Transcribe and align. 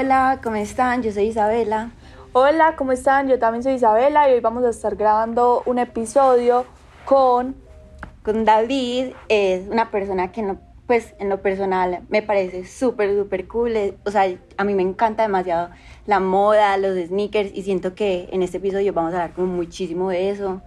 Hola, 0.00 0.38
¿cómo 0.44 0.54
están? 0.54 1.02
Yo 1.02 1.10
soy 1.10 1.24
Isabela. 1.24 1.90
Hola, 2.32 2.76
¿cómo 2.76 2.92
están? 2.92 3.26
Yo 3.26 3.40
también 3.40 3.64
soy 3.64 3.72
Isabela 3.72 4.30
y 4.30 4.34
hoy 4.34 4.38
vamos 4.38 4.62
a 4.62 4.68
estar 4.68 4.94
grabando 4.94 5.64
un 5.66 5.80
episodio 5.80 6.66
con... 7.04 7.56
Con 8.22 8.44
David, 8.44 9.06
es 9.28 9.66
una 9.66 9.90
persona 9.90 10.30
que 10.30 10.42
no, 10.42 10.60
pues 10.86 11.16
en 11.18 11.28
lo 11.28 11.42
personal 11.42 12.02
me 12.10 12.22
parece 12.22 12.64
súper, 12.64 13.12
súper 13.16 13.48
cool. 13.48 13.96
O 14.04 14.12
sea, 14.12 14.32
a 14.56 14.62
mí 14.62 14.72
me 14.72 14.82
encanta 14.82 15.24
demasiado 15.24 15.70
la 16.06 16.20
moda, 16.20 16.76
los 16.76 16.96
sneakers 17.08 17.50
y 17.52 17.64
siento 17.64 17.96
que 17.96 18.28
en 18.30 18.44
este 18.44 18.58
episodio 18.58 18.92
vamos 18.92 19.14
a 19.14 19.16
hablar 19.16 19.34
como 19.34 19.48
muchísimo 19.48 20.10
de 20.10 20.30
eso 20.30 20.62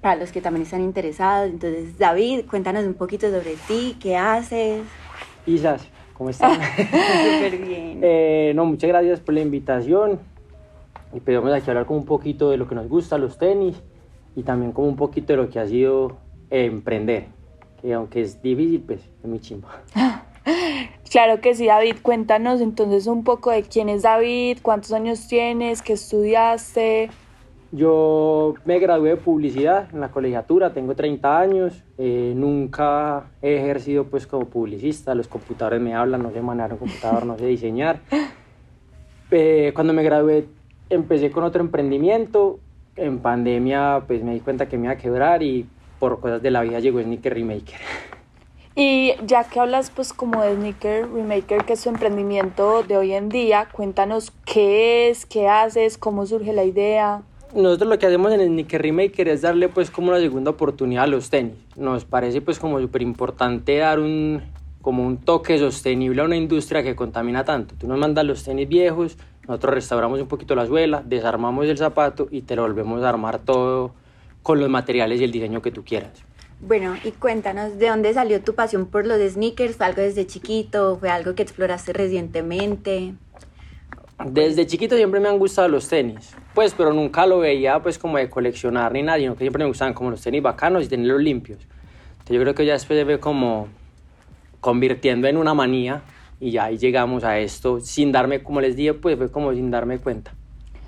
para 0.00 0.16
los 0.16 0.32
que 0.32 0.40
también 0.40 0.64
están 0.64 0.80
interesados. 0.80 1.48
Entonces, 1.50 1.98
David, 1.98 2.46
cuéntanos 2.50 2.82
un 2.84 2.94
poquito 2.94 3.30
sobre 3.30 3.54
ti, 3.68 3.96
qué 4.00 4.16
haces. 4.16 4.82
Isas, 5.46 5.86
¿cómo 6.22 6.30
están? 6.30 6.54
Súper 6.76 7.58
bien. 7.58 7.98
Eh, 8.00 8.52
no, 8.54 8.64
muchas 8.64 8.86
gracias 8.86 9.18
por 9.18 9.34
la 9.34 9.40
invitación. 9.40 10.20
Y 11.12 11.18
pues 11.18 11.36
vamos 11.36 11.52
aquí 11.52 11.68
a 11.68 11.72
hablar 11.72 11.86
como 11.86 11.98
un 11.98 12.06
poquito 12.06 12.50
de 12.50 12.56
lo 12.56 12.68
que 12.68 12.76
nos 12.76 12.88
gusta, 12.88 13.18
los 13.18 13.38
tenis, 13.38 13.82
y 14.36 14.44
también 14.44 14.70
como 14.70 14.86
un 14.86 14.94
poquito 14.94 15.32
de 15.32 15.38
lo 15.38 15.50
que 15.50 15.58
ha 15.58 15.66
sido 15.66 16.16
eh, 16.48 16.66
emprender, 16.66 17.26
que 17.80 17.92
aunque 17.92 18.20
es 18.20 18.40
difícil, 18.40 18.82
pues 18.86 19.00
es 19.00 19.28
muy 19.28 19.40
chimba. 19.40 19.82
Claro 21.10 21.42
que 21.42 21.54
sí, 21.54 21.66
David, 21.66 21.96
cuéntanos 22.00 22.62
entonces 22.62 23.06
un 23.06 23.22
poco 23.22 23.50
de 23.50 23.64
quién 23.64 23.90
es 23.90 24.00
David, 24.00 24.60
cuántos 24.62 24.92
años 24.92 25.28
tienes, 25.28 25.82
qué 25.82 25.92
estudiaste. 25.92 27.10
Yo 27.74 28.54
me 28.66 28.78
gradué 28.78 29.08
de 29.08 29.16
publicidad 29.16 29.88
en 29.94 30.00
la 30.00 30.10
colegiatura, 30.10 30.74
tengo 30.74 30.94
30 30.94 31.40
años, 31.40 31.82
eh, 31.96 32.34
nunca 32.36 33.30
he 33.40 33.56
ejercido 33.56 34.04
pues 34.04 34.26
como 34.26 34.44
publicista, 34.44 35.14
los 35.14 35.26
computadores 35.26 35.80
me 35.80 35.94
hablan, 35.94 36.22
no 36.22 36.30
sé 36.32 36.42
manejar 36.42 36.74
un 36.74 36.78
computador, 36.80 37.24
no 37.24 37.38
sé 37.38 37.46
diseñar. 37.46 38.00
Eh, 39.34 39.72
cuando 39.74 39.94
me 39.94 40.02
gradué 40.02 40.44
empecé 40.90 41.30
con 41.30 41.44
otro 41.44 41.62
emprendimiento, 41.62 42.60
en 42.96 43.20
pandemia 43.20 44.02
pues 44.06 44.22
me 44.22 44.34
di 44.34 44.40
cuenta 44.40 44.68
que 44.68 44.76
me 44.76 44.84
iba 44.84 44.92
a 44.92 44.98
quebrar 44.98 45.42
y 45.42 45.66
por 45.98 46.20
cosas 46.20 46.42
de 46.42 46.50
la 46.50 46.60
vida 46.60 46.80
llegó 46.80 47.00
Sneaker 47.00 47.32
Remaker. 47.32 47.80
Y 48.74 49.14
ya 49.24 49.44
que 49.44 49.60
hablas 49.60 49.90
pues 49.90 50.12
como 50.12 50.42
de 50.42 50.56
Sneaker 50.56 51.10
Remaker, 51.10 51.64
que 51.64 51.72
es 51.72 51.82
tu 51.82 51.88
emprendimiento 51.88 52.82
de 52.82 52.98
hoy 52.98 53.12
en 53.12 53.30
día, 53.30 53.68
cuéntanos 53.72 54.32
qué 54.44 55.08
es, 55.08 55.24
qué 55.24 55.48
haces, 55.48 55.96
cómo 55.96 56.26
surge 56.26 56.52
la 56.52 56.64
idea. 56.64 57.22
Nosotros 57.54 57.90
lo 57.90 57.98
que 57.98 58.06
hacemos 58.06 58.32
en 58.32 58.40
el 58.40 58.48
Sneaker 58.48 58.80
Remaker 58.80 59.28
es 59.28 59.42
darle 59.42 59.68
pues 59.68 59.90
como 59.90 60.08
una 60.08 60.18
segunda 60.18 60.50
oportunidad 60.50 61.04
a 61.04 61.06
los 61.06 61.28
tenis. 61.28 61.52
Nos 61.76 62.06
parece 62.06 62.40
pues 62.40 62.58
como 62.58 62.80
súper 62.80 63.02
importante 63.02 63.76
dar 63.76 64.00
un 64.00 64.42
como 64.80 65.06
un 65.06 65.18
toque 65.18 65.58
sostenible 65.58 66.22
a 66.22 66.24
una 66.24 66.36
industria 66.36 66.82
que 66.82 66.96
contamina 66.96 67.44
tanto. 67.44 67.74
Tú 67.78 67.86
nos 67.86 67.98
mandas 67.98 68.24
los 68.24 68.42
tenis 68.42 68.68
viejos, 68.68 69.16
nosotros 69.46 69.74
restauramos 69.74 70.20
un 70.20 70.28
poquito 70.28 70.54
la 70.54 70.66
suela, 70.66 71.02
desarmamos 71.04 71.66
el 71.66 71.78
zapato 71.78 72.26
y 72.30 72.40
te 72.42 72.56
lo 72.56 72.62
volvemos 72.62 73.02
a 73.02 73.10
armar 73.10 73.38
todo 73.38 73.92
con 74.42 74.58
los 74.58 74.68
materiales 74.68 75.20
y 75.20 75.24
el 75.24 75.30
diseño 75.30 75.62
que 75.62 75.70
tú 75.70 75.84
quieras. 75.84 76.24
Bueno, 76.60 76.96
y 77.04 77.10
cuéntanos, 77.12 77.78
¿de 77.78 77.88
dónde 77.88 78.14
salió 78.14 78.40
tu 78.40 78.54
pasión 78.54 78.86
por 78.86 79.06
los 79.06 79.20
sneakers? 79.20 79.76
¿Fue 79.76 79.86
algo 79.86 80.00
desde 80.00 80.26
chiquito? 80.26 80.96
¿Fue 80.98 81.10
algo 81.10 81.34
que 81.34 81.42
exploraste 81.42 81.92
recientemente? 81.92 83.14
Desde 84.26 84.66
chiquito 84.66 84.96
siempre 84.96 85.20
me 85.20 85.28
han 85.28 85.38
gustado 85.38 85.68
los 85.68 85.88
tenis, 85.88 86.34
pues, 86.54 86.74
pero 86.74 86.92
nunca 86.92 87.26
lo 87.26 87.38
veía 87.38 87.82
pues 87.82 87.98
como 87.98 88.18
de 88.18 88.28
coleccionar 88.28 88.92
ni 88.92 89.02
nada, 89.02 89.18
sino 89.18 89.34
que 89.34 89.40
siempre 89.40 89.64
me 89.64 89.68
gustaban 89.68 89.94
como 89.94 90.10
los 90.10 90.20
tenis 90.20 90.42
bacanos 90.42 90.84
y 90.84 90.88
tenerlos 90.88 91.20
limpios. 91.20 91.58
Entonces 92.12 92.36
yo 92.36 92.40
creo 92.40 92.54
que 92.54 92.66
ya 92.66 92.74
después 92.74 92.98
se 92.98 93.04
ve 93.04 93.18
como 93.18 93.68
convirtiendo 94.60 95.26
en 95.26 95.36
una 95.36 95.54
manía 95.54 96.02
y 96.40 96.50
ya 96.52 96.64
ahí 96.64 96.78
llegamos 96.78 97.24
a 97.24 97.38
esto 97.38 97.80
sin 97.80 98.12
darme, 98.12 98.42
como 98.42 98.60
les 98.60 98.76
dije, 98.76 98.94
pues 98.94 99.16
fue 99.16 99.30
como 99.30 99.52
sin 99.52 99.70
darme 99.70 99.98
cuenta. 99.98 100.32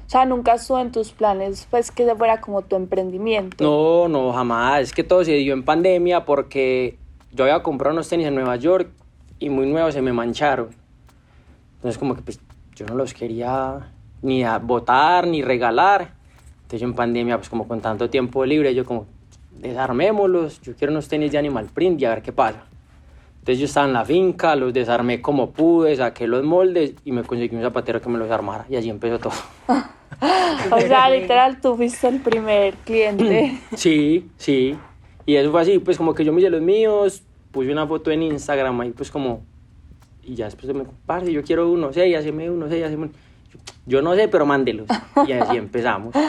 O 0.06 0.10
sea, 0.10 0.26
nunca 0.26 0.54
estuvo 0.54 0.78
en 0.78 0.92
tus 0.92 1.12
planes 1.12 1.66
pues 1.70 1.90
que 1.90 2.04
ese 2.04 2.14
fuera 2.14 2.40
como 2.40 2.62
tu 2.62 2.76
emprendimiento. 2.76 3.64
No, 3.64 4.08
no, 4.08 4.32
jamás, 4.32 4.82
es 4.82 4.92
que 4.92 5.02
todo 5.02 5.24
se 5.24 5.32
dio 5.32 5.54
en 5.54 5.64
pandemia 5.64 6.24
porque 6.24 6.98
yo 7.32 7.44
había 7.44 7.62
comprado 7.62 7.94
unos 7.94 8.08
tenis 8.08 8.26
en 8.26 8.34
Nueva 8.34 8.56
York 8.56 8.90
y 9.38 9.48
muy 9.50 9.66
nuevos 9.66 9.94
se 9.94 10.02
me 10.02 10.12
mancharon. 10.12 10.68
Entonces 11.76 11.98
como 11.98 12.14
que 12.14 12.22
pues 12.22 12.38
yo 12.74 12.86
no 12.86 12.94
los 12.94 13.14
quería 13.14 13.90
ni 14.22 14.44
a 14.44 14.58
botar 14.58 15.26
ni 15.26 15.42
regalar. 15.42 16.12
Entonces 16.62 16.80
yo 16.80 16.86
en 16.86 16.94
pandemia 16.94 17.36
pues 17.36 17.48
como 17.48 17.68
con 17.68 17.80
tanto 17.80 18.08
tiempo 18.10 18.44
libre 18.44 18.74
yo 18.74 18.84
como 18.84 19.06
desarmémoslos, 19.60 20.60
yo 20.62 20.74
quiero 20.74 20.92
unos 20.92 21.08
tenis 21.08 21.32
de 21.32 21.38
Animal 21.38 21.66
Print 21.72 22.00
y 22.00 22.04
a 22.04 22.10
ver 22.10 22.22
qué 22.22 22.32
pasa. 22.32 22.64
Entonces 23.40 23.58
yo 23.58 23.66
estaba 23.66 23.86
en 23.86 23.92
la 23.92 24.04
finca, 24.04 24.56
los 24.56 24.72
desarmé 24.72 25.20
como 25.20 25.50
pude, 25.50 25.94
saqué 25.96 26.26
los 26.26 26.42
moldes 26.42 26.94
y 27.04 27.12
me 27.12 27.22
conseguí 27.24 27.54
un 27.54 27.62
zapatero 27.62 28.00
que 28.00 28.08
me 28.08 28.18
los 28.18 28.30
armara 28.30 28.64
y 28.70 28.76
así 28.76 28.90
empezó 28.90 29.18
todo. 29.18 29.34
O 30.70 30.80
sea, 30.80 31.10
literal, 31.10 31.60
tú 31.60 31.76
fuiste 31.76 32.08
el 32.08 32.20
primer 32.20 32.74
cliente. 32.84 33.58
Sí, 33.76 34.30
sí. 34.36 34.78
Y 35.26 35.36
eso 35.36 35.50
fue 35.50 35.60
así, 35.60 35.78
pues 35.78 35.98
como 35.98 36.14
que 36.14 36.24
yo 36.24 36.32
me 36.32 36.40
hice 36.40 36.50
los 36.50 36.62
míos, 36.62 37.22
puse 37.50 37.72
una 37.72 37.86
foto 37.86 38.10
en 38.10 38.22
Instagram 38.22 38.80
ahí 38.80 38.90
pues 38.90 39.10
como... 39.10 39.42
Y 40.26 40.34
ya 40.34 40.46
después 40.46 40.72
me 40.74 40.84
parce, 41.06 41.32
yo 41.32 41.42
quiero 41.42 41.70
uno, 41.70 41.92
sé, 41.92 42.16
haceme 42.16 42.50
uno, 42.50 42.68
sé, 42.68 42.84
haceme 42.84 43.06
uno. 43.06 43.12
Yo, 43.52 43.58
yo 43.86 44.02
no 44.02 44.14
sé, 44.14 44.28
pero 44.28 44.46
mándelos. 44.46 44.86
Y 45.26 45.32
así 45.32 45.56
empezamos. 45.56 46.14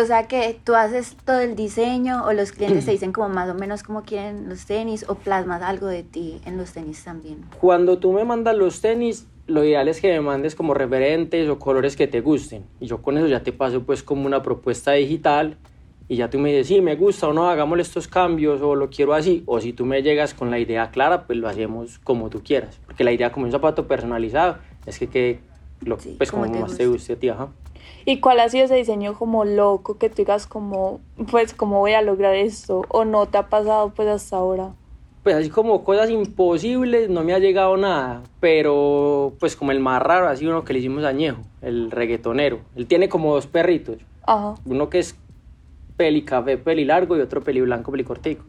O 0.00 0.06
sea 0.06 0.28
que 0.28 0.56
tú 0.62 0.74
haces 0.74 1.16
todo 1.24 1.40
el 1.40 1.56
diseño 1.56 2.24
o 2.24 2.32
los 2.32 2.52
clientes 2.52 2.84
te 2.84 2.90
dicen 2.92 3.12
como 3.12 3.28
más 3.28 3.50
o 3.50 3.54
menos 3.54 3.82
cómo 3.82 4.02
quieren 4.02 4.48
los 4.48 4.64
tenis 4.64 5.04
o 5.08 5.16
plasmas 5.16 5.62
algo 5.62 5.86
de 5.86 6.04
ti 6.04 6.40
en 6.44 6.56
los 6.56 6.72
tenis 6.72 7.02
también. 7.02 7.44
Cuando 7.60 7.98
tú 7.98 8.12
me 8.12 8.24
mandas 8.24 8.56
los 8.56 8.80
tenis, 8.80 9.26
lo 9.46 9.64
ideal 9.64 9.88
es 9.88 10.00
que 10.00 10.12
me 10.12 10.20
mandes 10.20 10.54
como 10.54 10.74
referentes 10.74 11.48
o 11.48 11.58
colores 11.58 11.96
que 11.96 12.06
te 12.06 12.20
gusten. 12.20 12.64
Y 12.80 12.86
yo 12.86 13.02
con 13.02 13.18
eso 13.18 13.26
ya 13.26 13.42
te 13.42 13.52
paso 13.52 13.82
pues 13.82 14.02
como 14.02 14.26
una 14.26 14.42
propuesta 14.42 14.92
digital 14.92 15.56
y 16.08 16.16
ya 16.16 16.30
tú 16.30 16.38
me 16.38 16.48
dices, 16.50 16.68
sí, 16.68 16.80
me 16.80 16.96
gusta 16.96 17.28
o 17.28 17.32
no, 17.32 17.48
hagámosle 17.48 17.82
estos 17.82 18.08
cambios 18.08 18.62
o 18.62 18.74
lo 18.74 18.88
quiero 18.88 19.12
así. 19.14 19.42
O 19.46 19.60
si 19.60 19.72
tú 19.72 19.84
me 19.84 20.02
llegas 20.02 20.32
con 20.34 20.50
la 20.50 20.58
idea 20.58 20.90
clara, 20.90 21.26
pues 21.26 21.38
lo 21.38 21.48
hacemos 21.48 21.98
como 21.98 22.30
tú 22.30 22.42
quieras. 22.42 22.80
Porque 22.86 23.04
la 23.04 23.12
idea 23.12 23.30
como 23.30 23.44
un 23.46 23.52
zapato 23.52 23.86
personalizado 23.86 24.56
es 24.86 24.98
que 24.98 25.08
quede 25.08 25.40
lo, 25.80 25.98
Sí, 26.00 26.14
pues 26.16 26.30
como 26.30 26.44
como 26.44 26.54
te 26.56 26.60
más 26.62 26.76
te 26.76 26.86
guste. 26.86 27.12
a 27.12 27.16
ti, 27.16 27.28
ajá. 27.28 27.48
¿Y 28.04 28.20
cuál 28.20 28.40
ha 28.40 28.48
sido 28.48 28.64
ese 28.64 28.74
diseño 28.74 29.14
como 29.14 29.44
loco 29.44 29.98
que 29.98 30.08
tú 30.08 30.16
digas 30.16 30.46
como, 30.46 31.00
pues, 31.30 31.52
cómo 31.52 31.78
voy 31.80 31.92
a 31.92 32.00
lograr 32.02 32.34
esto? 32.34 32.82
¿O 32.88 33.04
no 33.04 33.26
te 33.26 33.36
ha 33.38 33.48
pasado 33.48 33.90
pues 33.94 34.08
hasta 34.08 34.36
ahora? 34.36 34.70
Pues 35.22 35.36
así 35.36 35.50
como 35.50 35.84
cosas 35.84 36.08
imposibles, 36.08 37.10
no 37.10 37.22
me 37.22 37.34
ha 37.34 37.38
llegado 37.38 37.76
nada. 37.76 38.22
Pero 38.40 39.34
pues 39.38 39.56
como 39.56 39.72
el 39.72 39.80
más 39.80 40.00
raro 40.02 40.26
ha 40.28 40.36
sido 40.36 40.52
uno 40.52 40.64
que 40.64 40.72
le 40.72 40.78
hicimos 40.78 41.04
a 41.04 41.12
Ñejo, 41.12 41.42
el 41.60 41.90
reggaetonero. 41.90 42.60
Él 42.76 42.86
tiene 42.86 43.08
como 43.10 43.34
dos 43.34 43.46
perritos. 43.46 43.98
Ajá. 44.26 44.54
uno 44.66 44.88
que 44.90 44.98
es 44.98 45.16
peli 45.98 46.22
café, 46.22 46.56
peli 46.56 46.84
largo 46.84 47.16
y 47.16 47.20
otro 47.20 47.42
peli 47.42 47.60
blanco, 47.60 47.90
peli 47.90 48.04
cortico. 48.04 48.44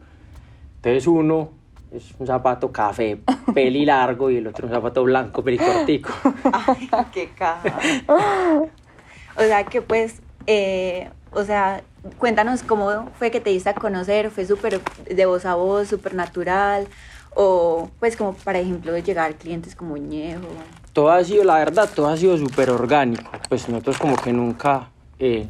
Entonces 0.76 1.06
uno 1.06 1.50
es 1.92 2.14
un 2.18 2.26
zapato 2.26 2.70
café, 2.70 3.18
peli 3.52 3.84
largo 3.84 4.30
y 4.30 4.36
el 4.36 4.46
otro 4.46 4.68
un 4.68 4.72
zapato 4.72 5.02
blanco, 5.02 5.42
peli 5.42 5.58
cortico. 5.58 6.10
Ay, 6.52 6.88
qué 7.12 7.28
caja. 7.36 7.78
O 8.06 9.42
sea 9.42 9.64
que 9.64 9.82
pues, 9.82 10.22
eh, 10.46 11.10
o 11.32 11.42
sea, 11.44 11.82
cuéntanos 12.18 12.62
cómo 12.62 13.10
fue 13.18 13.30
que 13.30 13.40
te 13.40 13.50
diste 13.50 13.70
a 13.70 13.74
conocer, 13.74 14.30
fue 14.30 14.46
súper 14.46 14.80
de 15.04 15.26
voz 15.26 15.44
a 15.44 15.56
voz, 15.56 15.88
súper 15.88 16.14
natural, 16.14 16.86
o 17.34 17.90
pues 17.98 18.16
como 18.16 18.34
para 18.34 18.60
ejemplo 18.60 18.96
llegar 18.96 19.34
clientes 19.34 19.74
como 19.74 19.96
Ñejo. 19.96 20.46
Todo 20.92 21.10
ha 21.10 21.22
sido, 21.24 21.44
la 21.44 21.58
verdad, 21.58 21.90
todo 21.94 22.08
ha 22.08 22.16
sido 22.16 22.36
súper 22.36 22.70
orgánico. 22.70 23.30
Pues 23.48 23.68
nosotros 23.68 23.98
como 23.98 24.16
que 24.16 24.32
nunca 24.32 24.90
eh, 25.18 25.46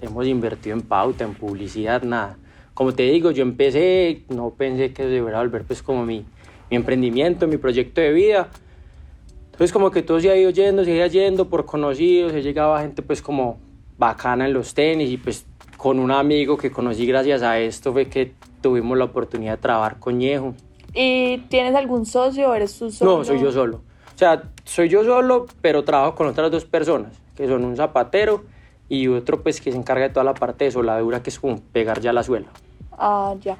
hemos 0.00 0.26
invertido 0.26 0.76
en 0.76 0.82
pauta, 0.82 1.24
en 1.24 1.34
publicidad, 1.34 2.02
nada. 2.02 2.36
Como 2.74 2.92
te 2.92 3.04
digo, 3.04 3.30
yo 3.30 3.42
empecé, 3.42 4.24
no 4.28 4.50
pensé 4.50 4.92
que 4.92 5.04
se 5.04 5.16
iba 5.16 5.30
a 5.30 5.42
volver 5.42 5.62
pues 5.62 5.82
como 5.82 6.04
mi, 6.04 6.24
mi 6.70 6.76
emprendimiento, 6.76 7.46
mi 7.46 7.56
proyecto 7.56 8.00
de 8.00 8.12
vida. 8.12 8.48
Entonces 9.46 9.72
como 9.72 9.90
que 9.90 10.02
todo 10.02 10.18
se 10.18 10.30
ha 10.30 10.36
ido 10.36 10.50
yendo, 10.50 10.84
se 10.84 10.92
ha 10.92 10.96
ido 10.96 11.06
yendo 11.06 11.48
por 11.48 11.64
conocidos, 11.64 12.32
se 12.32 12.42
llegaba 12.42 12.80
gente 12.80 13.02
pues 13.02 13.22
como 13.22 13.58
bacana 13.96 14.46
en 14.46 14.52
los 14.52 14.74
tenis 14.74 15.10
y 15.10 15.16
pues 15.16 15.46
con 15.76 16.00
un 16.00 16.10
amigo 16.10 16.56
que 16.56 16.70
conocí 16.70 17.06
gracias 17.06 17.42
a 17.42 17.60
esto 17.60 17.92
fue 17.92 18.08
que 18.08 18.32
tuvimos 18.60 18.98
la 18.98 19.04
oportunidad 19.04 19.52
de 19.52 19.58
trabajar 19.58 19.98
con 20.00 20.18
Ñejo. 20.18 20.54
¿Y 20.92 21.38
tienes 21.48 21.74
algún 21.74 22.06
socio 22.06 22.50
o 22.50 22.54
eres 22.54 22.76
tú 22.78 22.90
solo? 22.90 23.18
No, 23.18 23.24
soy 23.24 23.40
yo 23.40 23.52
solo. 23.52 23.82
O 24.14 24.18
sea, 24.18 24.42
soy 24.64 24.88
yo 24.88 25.04
solo, 25.04 25.46
pero 25.60 25.84
trabajo 25.84 26.14
con 26.14 26.26
otras 26.26 26.50
dos 26.50 26.64
personas, 26.64 27.12
que 27.36 27.46
son 27.46 27.64
un 27.64 27.76
zapatero 27.76 28.44
y 28.88 29.08
otro 29.08 29.42
pues 29.42 29.60
que 29.60 29.72
se 29.72 29.78
encarga 29.78 30.08
de 30.08 30.10
toda 30.14 30.24
la 30.24 30.34
parte 30.34 30.64
de 30.64 30.70
soldadura, 30.70 31.22
que 31.22 31.30
es 31.30 31.38
como 31.38 31.60
pegar 31.60 32.00
ya 32.00 32.12
la 32.12 32.22
suela. 32.22 32.46
Ah, 32.92 33.34
ya. 33.42 33.56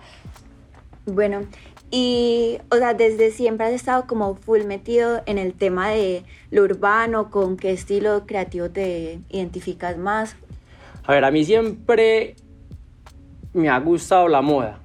Bueno, 1.06 1.42
y, 1.90 2.58
o 2.70 2.76
sea, 2.76 2.94
desde 2.94 3.30
siempre 3.30 3.66
has 3.66 3.72
estado 3.72 4.06
como 4.06 4.34
full 4.36 4.64
metido 4.64 5.22
en 5.26 5.38
el 5.38 5.52
tema 5.54 5.90
de 5.90 6.24
lo 6.50 6.62
urbano, 6.62 7.30
con 7.30 7.56
qué 7.56 7.72
estilo 7.72 8.24
creativo 8.26 8.70
te 8.70 9.20
identificas 9.30 9.96
más. 9.98 10.36
A 11.04 11.12
ver, 11.12 11.24
a 11.24 11.30
mí 11.30 11.44
siempre 11.44 12.36
me 13.52 13.68
ha 13.68 13.78
gustado 13.78 14.28
la 14.28 14.40
moda. 14.42 14.80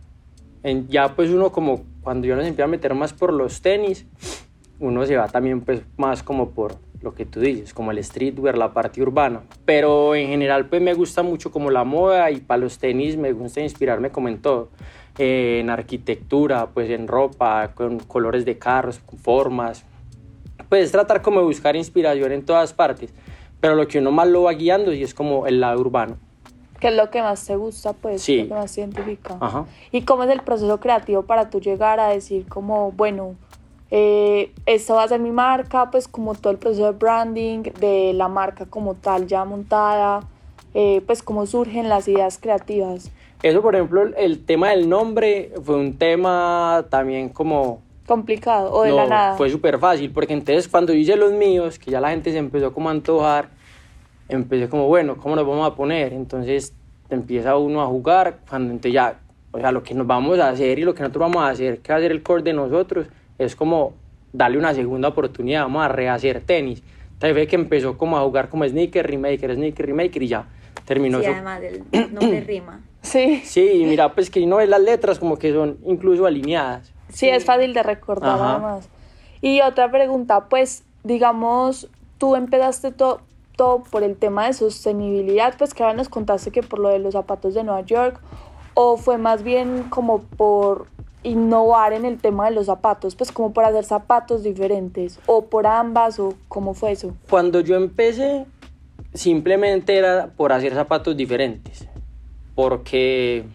En- 0.62 0.88
ya 0.88 1.16
pues 1.16 1.30
uno 1.30 1.52
como 1.52 1.84
cuando 2.02 2.28
yo 2.28 2.36
nos 2.36 2.46
empiezo 2.46 2.66
a 2.66 2.68
meter 2.68 2.94
más 2.94 3.14
por 3.14 3.34
los 3.34 3.62
tenis, 3.62 4.06
uno 4.80 5.06
se 5.06 5.16
va 5.16 5.28
también 5.30 5.62
pues 5.62 5.82
más 5.98 6.22
como 6.22 6.50
por 6.50 6.76
lo 7.02 7.14
que 7.14 7.26
tú 7.26 7.40
dices, 7.40 7.74
como 7.74 7.92
el 7.92 8.04
streetwear, 8.04 8.58
la 8.58 8.74
parte 8.74 9.02
urbana. 9.02 9.44
Pero 9.66 10.16
en 10.16 10.28
general 10.28 10.68
pues 10.68 10.82
me 10.82 10.94
gusta 10.94 11.24
mucho 11.24 11.52
como 11.52 11.72
la 11.72 11.84
moda 11.84 12.30
y 12.32 12.42
para 12.42 12.60
los 12.60 12.78
tenis 12.78 13.18
me 13.18 13.32
gusta 13.32 13.62
inspirarme 13.62 14.12
como 14.12 14.28
en 14.28 14.42
todo. 14.42 14.70
Eh, 15.18 15.60
en 15.60 15.70
arquitectura, 15.70 16.68
pues 16.68 16.90
en 16.90 17.08
ropa, 17.08 17.72
con 17.74 18.00
colores 18.00 18.46
de 18.46 18.58
carros, 18.58 19.00
con 19.00 19.20
formas. 19.20 19.86
Pues 20.68 20.92
tratar 20.92 21.22
como 21.22 21.40
de 21.40 21.46
buscar 21.46 21.76
inspiración 21.76 22.32
en 22.32 22.46
todas 22.46 22.74
partes. 22.74 23.14
Pero 23.60 23.76
lo 23.76 23.88
que 23.88 24.00
uno 24.00 24.12
más 24.12 24.28
lo 24.28 24.44
va 24.44 24.54
guiando 24.54 24.94
y 24.94 25.04
es 25.04 25.14
como 25.14 25.48
el 25.48 25.60
lado 25.60 25.80
urbano. 25.82 26.18
¿Qué 26.80 26.88
es 26.88 26.96
lo 26.96 27.10
que 27.10 27.22
más 27.22 27.46
te 27.46 27.58
gusta, 27.58 27.92
pues? 27.92 28.22
Sí. 28.22 28.44
Lo 28.44 28.48
que 28.48 28.54
más 28.54 28.74
te 28.74 28.82
identifica. 28.82 29.38
Ajá. 29.42 29.66
¿Y 29.92 30.04
cómo 30.04 30.24
es 30.24 30.30
el 30.30 30.42
proceso 30.42 30.80
creativo 30.80 31.24
para 31.24 31.50
tú 31.50 31.60
llegar 31.60 32.00
a 32.00 32.08
decir 32.08 32.46
como, 32.48 32.94
bueno, 32.94 33.36
eh, 33.92 34.52
esto 34.66 34.96
va 34.96 35.04
a 35.04 35.08
ser 35.08 35.20
mi 35.20 35.32
marca, 35.32 35.90
pues 35.92 36.08
como 36.08 36.36
todo 36.36 36.52
el 36.52 36.60
proceso 36.60 36.86
de 36.86 36.98
branding, 36.98 37.64
de 37.80 38.14
la 38.14 38.28
marca 38.28 38.66
como 38.66 38.96
tal 38.96 39.28
ya 39.28 39.46
montada, 39.46 40.22
eh, 40.74 41.02
pues 41.06 41.24
cómo 41.24 41.46
surgen 41.46 41.90
las 41.90 42.08
ideas 42.08 42.38
creativas? 42.40 43.12
Eso, 43.42 43.62
por 43.62 43.76
ejemplo, 43.76 44.04
el 44.18 44.46
tema 44.46 44.70
del 44.70 44.90
nombre 44.90 45.54
fue 45.64 45.76
un 45.78 45.98
tema 45.98 46.86
también 46.90 47.30
como 47.30 47.82
Complicado 48.10 48.74
o 48.74 48.82
de 48.82 48.92
la 48.92 49.04
No, 49.04 49.10
nada. 49.10 49.36
Fue 49.36 49.52
súper 49.52 49.78
fácil, 49.78 50.12
porque 50.12 50.34
entonces 50.34 50.68
cuando 50.68 50.96
hice 50.96 51.16
los 51.16 51.32
míos, 51.32 51.78
que 51.78 51.92
ya 51.92 52.02
la 52.02 52.10
gente 52.10 52.32
se 52.32 52.40
empezó 52.40 52.74
como 52.74 52.90
a 52.90 52.92
antojar, 52.92 53.50
empecé 54.28 54.68
como, 54.68 54.88
bueno, 54.88 55.16
¿cómo 55.18 55.36
nos 55.36 55.46
vamos 55.46 55.72
a 55.72 55.76
poner? 55.76 56.14
Entonces 56.14 56.74
empieza 57.12 57.56
uno 57.56 57.84
a 57.84 57.86
jugar, 57.86 58.40
cuando 58.50 58.72
entonces 58.72 58.94
ya, 58.94 59.20
o 59.52 59.60
sea, 59.60 59.72
lo 59.72 59.84
que 59.84 59.94
nos 59.94 60.08
vamos 60.08 60.40
a 60.40 60.50
hacer 60.50 60.80
y 60.80 60.82
lo 60.82 60.96
que 60.96 61.02
nosotros 61.02 61.22
vamos 61.22 61.44
a 61.44 61.50
hacer, 61.50 61.82
que 61.82 61.94
va 61.94 62.00
a 62.00 62.02
ser 62.02 62.12
el 62.12 62.24
core 62.24 62.42
de 62.42 62.54
nosotros, 62.54 63.06
es 63.40 63.56
como 63.56 63.94
darle 64.32 64.60
una 64.60 64.74
segunda 64.76 65.08
oportunidad, 65.08 65.64
vamos 65.64 65.84
a 65.84 65.88
rehacer 65.88 66.42
tenis. 66.42 66.84
Entonces 67.14 67.34
fue 67.34 67.48
que 67.48 67.56
empezó 67.56 67.98
como 67.98 68.18
a 68.18 68.22
jugar 68.22 68.50
como 68.50 68.66
sneaker, 68.68 69.06
remaker, 69.08 69.56
sneaker, 69.56 69.86
remaker 69.88 70.24
y 70.24 70.28
ya 70.28 70.48
terminó 70.86 71.18
Sí, 71.20 71.26
eso. 71.26 71.34
además 71.34 71.62
del 71.62 71.84
nombre 72.14 72.42
rima. 72.42 72.82
Sí, 73.02 73.42
Sí, 73.46 73.62
y 73.66 73.86
mira, 73.86 74.14
pues 74.14 74.30
que 74.30 74.46
no 74.46 74.58
ves 74.58 74.68
las 74.68 74.82
letras 74.82 75.20
como 75.20 75.38
que 75.38 75.54
son 75.54 75.78
incluso 75.86 76.26
alineadas. 76.26 76.92
sí, 77.08 77.30
es 77.30 77.46
fácil 77.46 77.74
de 77.74 77.82
recordar 77.82 78.30
Ajá. 78.36 78.52
además. 78.56 78.90
Y 79.42 79.62
otra 79.62 79.90
pregunta, 79.90 80.50
pues, 80.50 80.84
digamos, 81.06 81.90
tú 82.18 82.36
empezaste 82.36 82.92
todo 82.92 83.22
todo 83.56 83.84
por 83.84 84.04
el 84.04 84.16
tema 84.16 84.48
de 84.48 84.54
sostenibilidad, 84.54 85.54
pues 85.58 85.74
que 85.74 85.84
ahora 85.84 85.94
nos 85.94 86.08
contaste 86.08 86.50
que 86.50 86.64
por 86.64 86.80
lo 86.80 86.88
de 86.90 87.00
los 87.00 87.12
zapatos 87.14 87.54
de 87.54 87.64
Nueva 87.66 87.82
York, 87.82 88.18
o 88.74 88.96
fue 88.96 89.18
más 89.18 89.44
bien 89.44 89.84
como 89.90 90.22
por 90.22 90.88
innovar 91.24 91.94
en 91.94 92.06
el 92.06 92.18
tema 92.18 92.50
de 92.50 92.56
los 92.56 92.68
zapatos, 92.68 93.16
pues 93.16 93.32
como 93.32 93.54
por 93.54 93.66
hacer 93.66 93.84
zapatos 93.84 94.44
diferentes, 94.44 95.20
o 95.26 95.46
por 95.46 95.68
ambas, 95.68 96.20
o 96.20 96.36
cómo 96.48 96.74
fue 96.74 96.92
eso. 96.92 97.14
Cuando 97.30 97.60
yo 97.60 97.76
empecé, 97.76 98.46
simplemente 99.14 99.98
era 99.98 100.28
por 100.36 100.52
hacer 100.52 100.74
zapatos 100.74 101.16
diferentes. 101.18 101.88
Porque, 102.56 103.46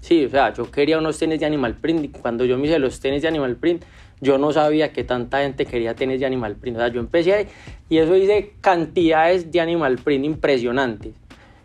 sí, 0.00 0.24
o 0.24 0.30
sea, 0.30 0.52
yo 0.52 0.70
quería 0.70 0.98
unos 0.98 1.18
tenis 1.18 1.40
de 1.40 1.46
Animal 1.46 1.76
Print. 1.76 2.18
Cuando 2.20 2.44
yo 2.44 2.58
me 2.58 2.66
hice 2.66 2.78
los 2.78 2.98
tenis 3.00 3.22
de 3.22 3.28
Animal 3.28 3.56
Print, 3.56 3.84
yo 4.20 4.38
no 4.38 4.52
sabía 4.52 4.92
que 4.92 5.04
tanta 5.04 5.42
gente 5.42 5.66
quería 5.66 5.94
tenis 5.94 6.18
de 6.20 6.26
Animal 6.26 6.56
Print. 6.56 6.76
O 6.76 6.80
sea, 6.80 6.88
yo 6.88 7.00
empecé 7.00 7.34
ahí 7.34 7.48
y 7.88 7.98
eso 7.98 8.16
hice 8.16 8.54
cantidades 8.60 9.52
de 9.52 9.60
Animal 9.60 9.98
Print 9.98 10.24
impresionantes. 10.24 11.14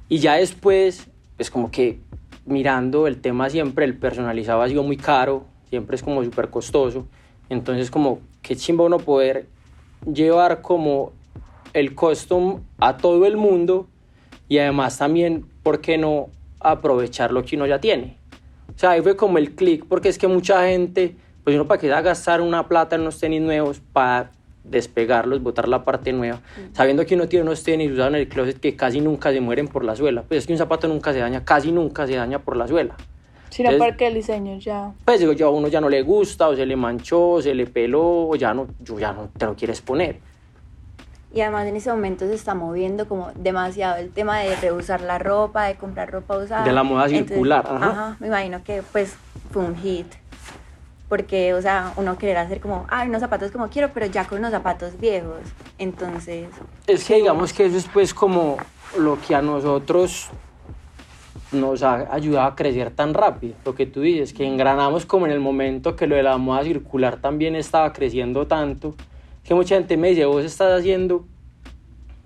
Y 0.07 0.19
ya 0.19 0.35
después, 0.35 1.07
pues 1.37 1.49
como 1.49 1.71
que 1.71 1.99
mirando 2.45 3.07
el 3.07 3.21
tema 3.21 3.49
siempre, 3.49 3.85
el 3.85 3.97
personalizado 3.97 4.61
ha 4.61 4.67
sido 4.67 4.83
muy 4.83 4.97
caro, 4.97 5.45
siempre 5.69 5.95
es 5.95 6.03
como 6.03 6.23
súper 6.23 6.49
costoso. 6.49 7.07
Entonces, 7.49 7.91
como 7.91 8.19
qué 8.41 8.55
chimba 8.55 8.85
uno 8.85 8.97
poder 8.97 9.47
llevar 10.11 10.61
como 10.61 11.11
el 11.73 11.95
custom 11.95 12.61
a 12.79 12.97
todo 12.97 13.25
el 13.25 13.37
mundo 13.37 13.87
y 14.47 14.57
además 14.57 14.97
también, 14.97 15.45
¿por 15.63 15.81
qué 15.81 15.97
no 15.97 16.29
aprovechar 16.59 17.31
lo 17.31 17.43
que 17.43 17.55
uno 17.55 17.67
ya 17.67 17.79
tiene? 17.79 18.17
O 18.75 18.79
sea, 18.79 18.91
ahí 18.91 19.01
fue 19.01 19.15
como 19.15 19.37
el 19.37 19.55
clic, 19.55 19.85
porque 19.87 20.09
es 20.09 20.17
que 20.17 20.27
mucha 20.27 20.65
gente, 20.67 21.15
pues 21.43 21.55
uno 21.55 21.67
para 21.67 21.79
que 21.79 21.89
va 21.89 22.01
gastar 22.01 22.41
una 22.41 22.67
plata 22.67 22.95
en 22.95 23.01
unos 23.01 23.19
tenis 23.19 23.41
nuevos 23.41 23.81
para 23.93 24.31
despegarlos, 24.69 25.41
botar 25.41 25.67
la 25.67 25.83
parte 25.83 26.13
nueva, 26.13 26.39
sabiendo 26.73 27.05
que 27.05 27.15
uno 27.15 27.27
tiene 27.27 27.43
unos 27.43 27.63
tenis 27.63 27.91
usados 27.91 28.13
en 28.13 28.19
el 28.19 28.27
closet 28.29 28.59
que 28.59 28.75
casi 28.75 29.01
nunca 29.01 29.31
se 29.31 29.41
mueren 29.41 29.67
por 29.67 29.83
la 29.83 29.95
suela. 29.95 30.23
Pues 30.23 30.39
es 30.39 30.47
que 30.47 30.53
un 30.53 30.59
zapato 30.59 30.87
nunca 30.87 31.13
se 31.13 31.19
daña, 31.19 31.43
casi 31.43 31.71
nunca 31.71 32.05
se 32.07 32.15
daña 32.15 32.39
por 32.39 32.55
la 32.55 32.67
suela. 32.67 32.95
Sino 33.49 33.71
Entonces- 33.71 33.91
porque 33.93 34.07
el 34.07 34.13
diseño 34.13 34.59
ya... 34.59 34.91
Pues 35.05 35.19
digo 35.19 35.33
yo, 35.33 35.47
a 35.47 35.51
uno 35.51 35.67
ya 35.67 35.81
no 35.81 35.89
le 35.89 36.01
gusta, 36.03 36.47
o 36.49 36.55
se 36.55 36.65
le 36.65 36.75
manchó, 36.75 37.29
o 37.31 37.41
se 37.41 37.55
le 37.55 37.65
peló, 37.65 38.27
o 38.29 38.35
ya 38.35 38.53
no, 38.53 38.67
yo 38.79 38.99
ya 38.99 39.11
no 39.11 39.29
te 39.37 39.45
lo 39.45 39.55
quieres 39.55 39.81
poner. 39.81 40.17
Y 41.33 41.41
además 41.41 41.67
en 41.67 41.75
ese 41.75 41.91
momento 41.91 42.25
se 42.27 42.33
está 42.33 42.55
moviendo 42.55 43.07
como 43.07 43.31
demasiado 43.35 43.97
el 43.97 44.09
tema 44.09 44.39
de 44.39 44.55
reusar 44.55 45.01
la 45.01 45.19
ropa, 45.19 45.65
de 45.65 45.75
comprar 45.75 46.11
ropa 46.11 46.37
usada. 46.37 46.63
De 46.63 46.71
la 46.71 46.81
moda 46.83 47.05
Entonces, 47.05 47.27
circular, 47.29 47.65
ajá. 47.69 48.17
me 48.19 48.27
imagino 48.27 48.63
que 48.63 48.81
pues 48.91 49.15
fue 49.51 49.63
un 49.63 49.75
hit. 49.75 50.07
Porque, 51.09 51.53
o 51.55 51.61
sea, 51.61 51.91
uno 51.97 52.17
querer 52.17 52.37
hacer 52.37 52.61
como, 52.61 52.85
ay, 52.87 53.09
unos 53.09 53.19
zapatos 53.19 53.51
como 53.51 53.67
quiero, 53.69 53.89
pero 53.93 54.05
ya 54.05 54.25
con 54.25 54.37
unos 54.37 54.51
zapatos 54.51 54.99
viejos. 54.99 55.39
Entonces, 55.79 56.47
Es 56.87 57.03
que 57.05 57.15
digamos 57.15 57.51
que 57.51 57.65
eso 57.65 57.77
es 57.77 57.87
pues 57.91 58.13
como 58.13 58.57
lo 58.97 59.19
que 59.19 59.33
a 59.35 59.41
nosotros 59.41 60.29
nos 61.51 61.81
ha 61.81 62.13
ayudado 62.13 62.47
a 62.47 62.55
crecer 62.55 62.91
tan 62.91 63.13
rápido. 63.15 63.55
Lo 63.65 63.73
que 63.73 63.87
tú 63.87 64.01
dices, 64.01 64.33
que 64.33 64.45
engranamos 64.45 65.05
como 65.07 65.25
en 65.25 65.31
el 65.31 65.39
momento 65.39 65.95
que 65.95 66.05
lo 66.05 66.15
de 66.15 66.21
la 66.23 66.37
moda 66.37 66.63
circular 66.63 67.17
también 67.17 67.55
estaba 67.55 67.91
creciendo 67.91 68.45
tanto, 68.45 68.93
que 69.43 69.55
mucha 69.55 69.75
gente 69.75 69.97
me 69.97 70.09
dice, 70.09 70.25
vos 70.25 70.45
estás 70.45 70.79
haciendo 70.79 71.25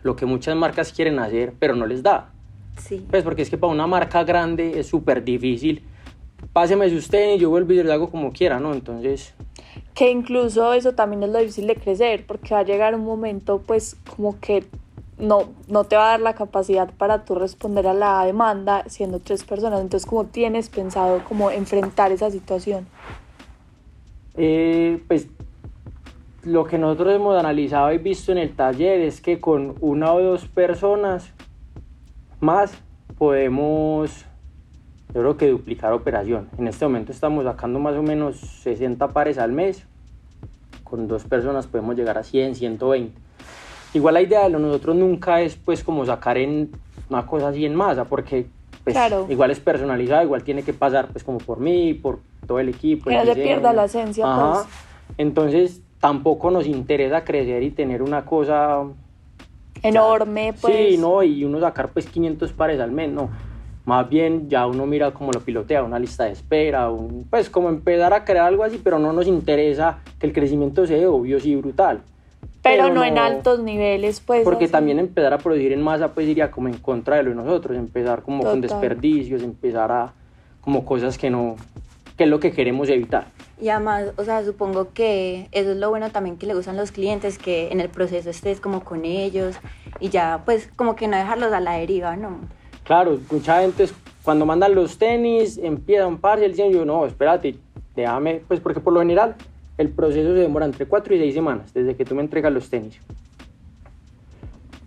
lo 0.01 0.17
que 0.17 0.25
muchas 0.25 0.57
marcas 0.57 0.91
quieren 0.91 1.19
hacer, 1.19 1.53
pero 1.57 1.73
no 1.75 1.85
les 1.85 2.03
da. 2.03 2.31
sí. 2.77 3.05
Pues 3.09 3.23
porque 3.23 3.43
es 3.43 3.49
que 3.49 3.57
para 3.57 3.71
una 3.71 3.87
marca 3.87 4.25
grande 4.25 4.77
es 4.77 4.87
súper 4.87 5.23
difícil. 5.23 5.83
Páseme 6.53 6.89
sus 6.89 7.09
tenis, 7.09 7.41
yo 7.41 7.49
vuelvo 7.49 7.73
y 7.73 7.83
lo 7.83 7.91
hago 7.91 8.09
como 8.09 8.31
quiera, 8.31 8.59
¿no? 8.59 8.73
Entonces, 8.73 9.33
Que 9.95 10.11
incluso 10.11 10.73
eso 10.73 10.93
también 10.93 11.23
es 11.23 11.29
lo 11.29 11.39
difícil 11.39 11.67
de 11.67 11.75
crecer, 11.75 12.25
porque 12.25 12.53
va 12.53 12.59
a 12.61 12.63
llegar 12.63 12.93
un 12.95 13.03
momento 13.03 13.61
pues 13.65 13.97
como 14.15 14.39
que 14.39 14.63
no, 15.17 15.49
no 15.67 15.83
te 15.83 15.95
va 15.95 16.07
a 16.07 16.09
dar 16.11 16.19
la 16.19 16.35
capacidad 16.35 16.91
para 16.95 17.25
tú 17.25 17.35
responder 17.35 17.87
a 17.87 17.93
la 17.93 18.25
demanda 18.25 18.83
siendo 18.87 19.19
tres 19.19 19.43
personas. 19.43 19.81
Entonces, 19.81 20.07
¿cómo 20.07 20.25
tienes 20.25 20.69
pensado 20.69 21.23
como 21.23 21.51
enfrentar 21.51 22.11
esa 22.11 22.29
situación? 22.29 22.87
Eh, 24.35 25.01
pues 25.07 25.27
lo 26.43 26.65
que 26.65 26.77
nosotros 26.77 27.15
hemos 27.15 27.37
analizado 27.37 27.93
y 27.93 27.97
visto 27.97 28.31
en 28.31 28.37
el 28.37 28.55
taller 28.55 28.99
es 29.01 29.21
que 29.21 29.39
con 29.39 29.75
una 29.79 30.13
o 30.13 30.21
dos 30.21 30.45
personas 30.45 31.31
más 32.39 32.73
podemos, 33.17 34.25
yo 35.13 35.21
creo 35.21 35.37
que 35.37 35.49
duplicar 35.49 35.93
operación. 35.93 36.49
En 36.57 36.67
este 36.67 36.85
momento 36.85 37.11
estamos 37.11 37.43
sacando 37.43 37.79
más 37.79 37.95
o 37.95 38.01
menos 38.01 38.37
60 38.37 39.09
pares 39.09 39.37
al 39.37 39.51
mes. 39.51 39.85
Con 40.83 41.07
dos 41.07 41.23
personas 41.23 41.67
podemos 41.67 41.95
llegar 41.95 42.17
a 42.17 42.23
100, 42.23 42.55
120. 42.55 43.13
Igual 43.93 44.13
la 44.15 44.21
idea 44.21 44.43
de 44.43 44.49
nosotros 44.49 44.95
nunca 44.95 45.41
es 45.41 45.55
pues 45.55 45.83
como 45.83 46.05
sacar 46.05 46.37
en 46.37 46.71
una 47.09 47.25
cosa 47.27 47.49
así 47.49 47.65
en 47.65 47.75
masa, 47.75 48.05
porque 48.05 48.47
pues, 48.83 48.95
Claro. 48.95 49.27
igual 49.29 49.51
es 49.51 49.59
personalizado, 49.59 50.23
igual 50.23 50.43
tiene 50.43 50.63
que 50.63 50.73
pasar 50.73 51.07
pues 51.09 51.23
como 51.23 51.37
por 51.37 51.59
mí, 51.59 51.93
por 51.93 52.19
todo 52.47 52.59
el 52.59 52.69
equipo. 52.69 53.09
Que 53.09 53.15
no 53.15 53.25
se 53.25 53.35
pierda 53.35 53.71
la 53.71 53.85
esencia, 53.85 54.25
Ajá. 54.25 54.63
pues. 54.63 54.67
Entonces 55.19 55.81
tampoco 55.99 56.49
nos 56.49 56.65
interesa 56.65 57.23
crecer 57.23 57.61
y 57.63 57.69
tener 57.69 58.01
una 58.01 58.25
cosa 58.25 58.83
Enorme, 59.83 60.53
pues. 60.59 60.73
Sí, 60.73 60.97
no, 60.97 61.21
y 61.23 61.43
uno 61.43 61.59
sacar 61.59 61.89
pues 61.89 62.07
500 62.07 62.51
pares 62.53 62.79
al 62.79 62.91
mes, 62.91 63.11
no. 63.11 63.29
Más 63.85 64.07
bien 64.09 64.49
ya 64.49 64.65
uno 64.65 64.85
mira 64.85 65.11
cómo 65.11 65.31
lo 65.33 65.41
pilotea, 65.41 65.83
una 65.83 65.99
lista 65.99 66.23
de 66.23 66.31
espera, 66.31 66.89
un- 66.89 67.25
pues 67.29 67.49
como 67.49 67.67
empezar 67.69 68.13
a 68.13 68.23
crear 68.23 68.45
algo 68.47 68.63
así, 68.63 68.79
pero 68.81 68.97
no 68.97 69.11
nos 69.11 69.27
interesa 69.27 69.99
que 70.19 70.27
el 70.27 70.33
crecimiento 70.33 70.87
sea 70.87 71.09
obvio, 71.09 71.39
sí, 71.39 71.55
brutal. 71.55 72.01
pero, 72.61 72.93
no, 72.93 73.03
en 73.03 73.17
altos 73.17 73.59
niveles, 73.59 74.21
pues. 74.21 74.43
Porque 74.45 74.65
así. 74.65 74.71
también 74.71 74.97
empezar 74.99 75.33
a 75.33 75.37
producir 75.37 75.73
en 75.73 75.81
masa 75.81 76.13
pues 76.13 76.27
iría 76.29 76.49
como 76.49 76.69
en 76.69 76.77
contra 76.77 77.17
de 77.17 77.23
lo 77.23 77.31
de 77.31 77.35
nosotros, 77.35 77.77
empezar 77.77 78.21
como 78.23 78.43
con 78.43 78.61
Total. 78.61 78.79
desperdicios, 78.79 79.43
empezar 79.43 79.91
a 79.91 80.13
como 80.61 80.85
cosas 80.85 81.17
que 81.17 81.29
no, 81.29 81.57
que 82.15 82.23
es 82.23 82.29
lo 82.29 82.39
que 82.39 82.53
queremos 82.53 82.87
evitar. 82.87 83.25
Y 83.61 83.67
además, 83.67 84.13
o 84.15 84.23
sea, 84.23 84.45
supongo 84.45 84.93
que 84.93 85.49
eso 85.51 85.71
es 85.71 85.77
lo 85.77 85.89
bueno 85.89 86.09
también 86.11 86.37
que 86.37 86.45
le 86.47 86.53
gustan 86.53 86.77
los 86.77 86.91
clientes, 86.93 87.37
que 87.37 87.69
en 87.71 87.81
el 87.81 87.89
proceso 87.89 88.29
estés 88.29 88.61
como 88.61 88.85
con 88.85 89.03
ellos 89.03 89.57
y 89.99 90.07
ya, 90.07 90.41
pues, 90.45 90.69
como 90.77 90.95
que 90.95 91.07
no 91.09 91.17
dejarlos 91.17 91.51
a 91.51 91.59
la 91.59 91.73
deriva, 91.73 92.15
¿no? 92.15 92.39
Claro, 92.83 93.17
mucha 93.31 93.61
gente 93.61 93.87
cuando 94.23 94.45
mandan 94.45 94.75
los 94.75 94.97
tenis, 94.97 95.57
empiezan 95.57 96.17
parce, 96.17 96.47
dicen 96.47 96.71
yo, 96.71 96.85
no, 96.85 97.05
espérate, 97.05 97.55
déjame, 97.95 98.41
pues 98.47 98.59
porque 98.59 98.79
por 98.79 98.93
lo 98.93 98.99
general 98.99 99.35
el 99.77 99.89
proceso 99.89 100.29
se 100.33 100.39
demora 100.41 100.65
entre 100.65 100.85
4 100.85 101.15
y 101.15 101.19
6 101.19 101.33
semanas 101.33 101.73
desde 101.73 101.95
que 101.95 102.05
tú 102.05 102.15
me 102.15 102.21
entregas 102.21 102.51
los 102.53 102.69
tenis. 102.69 102.99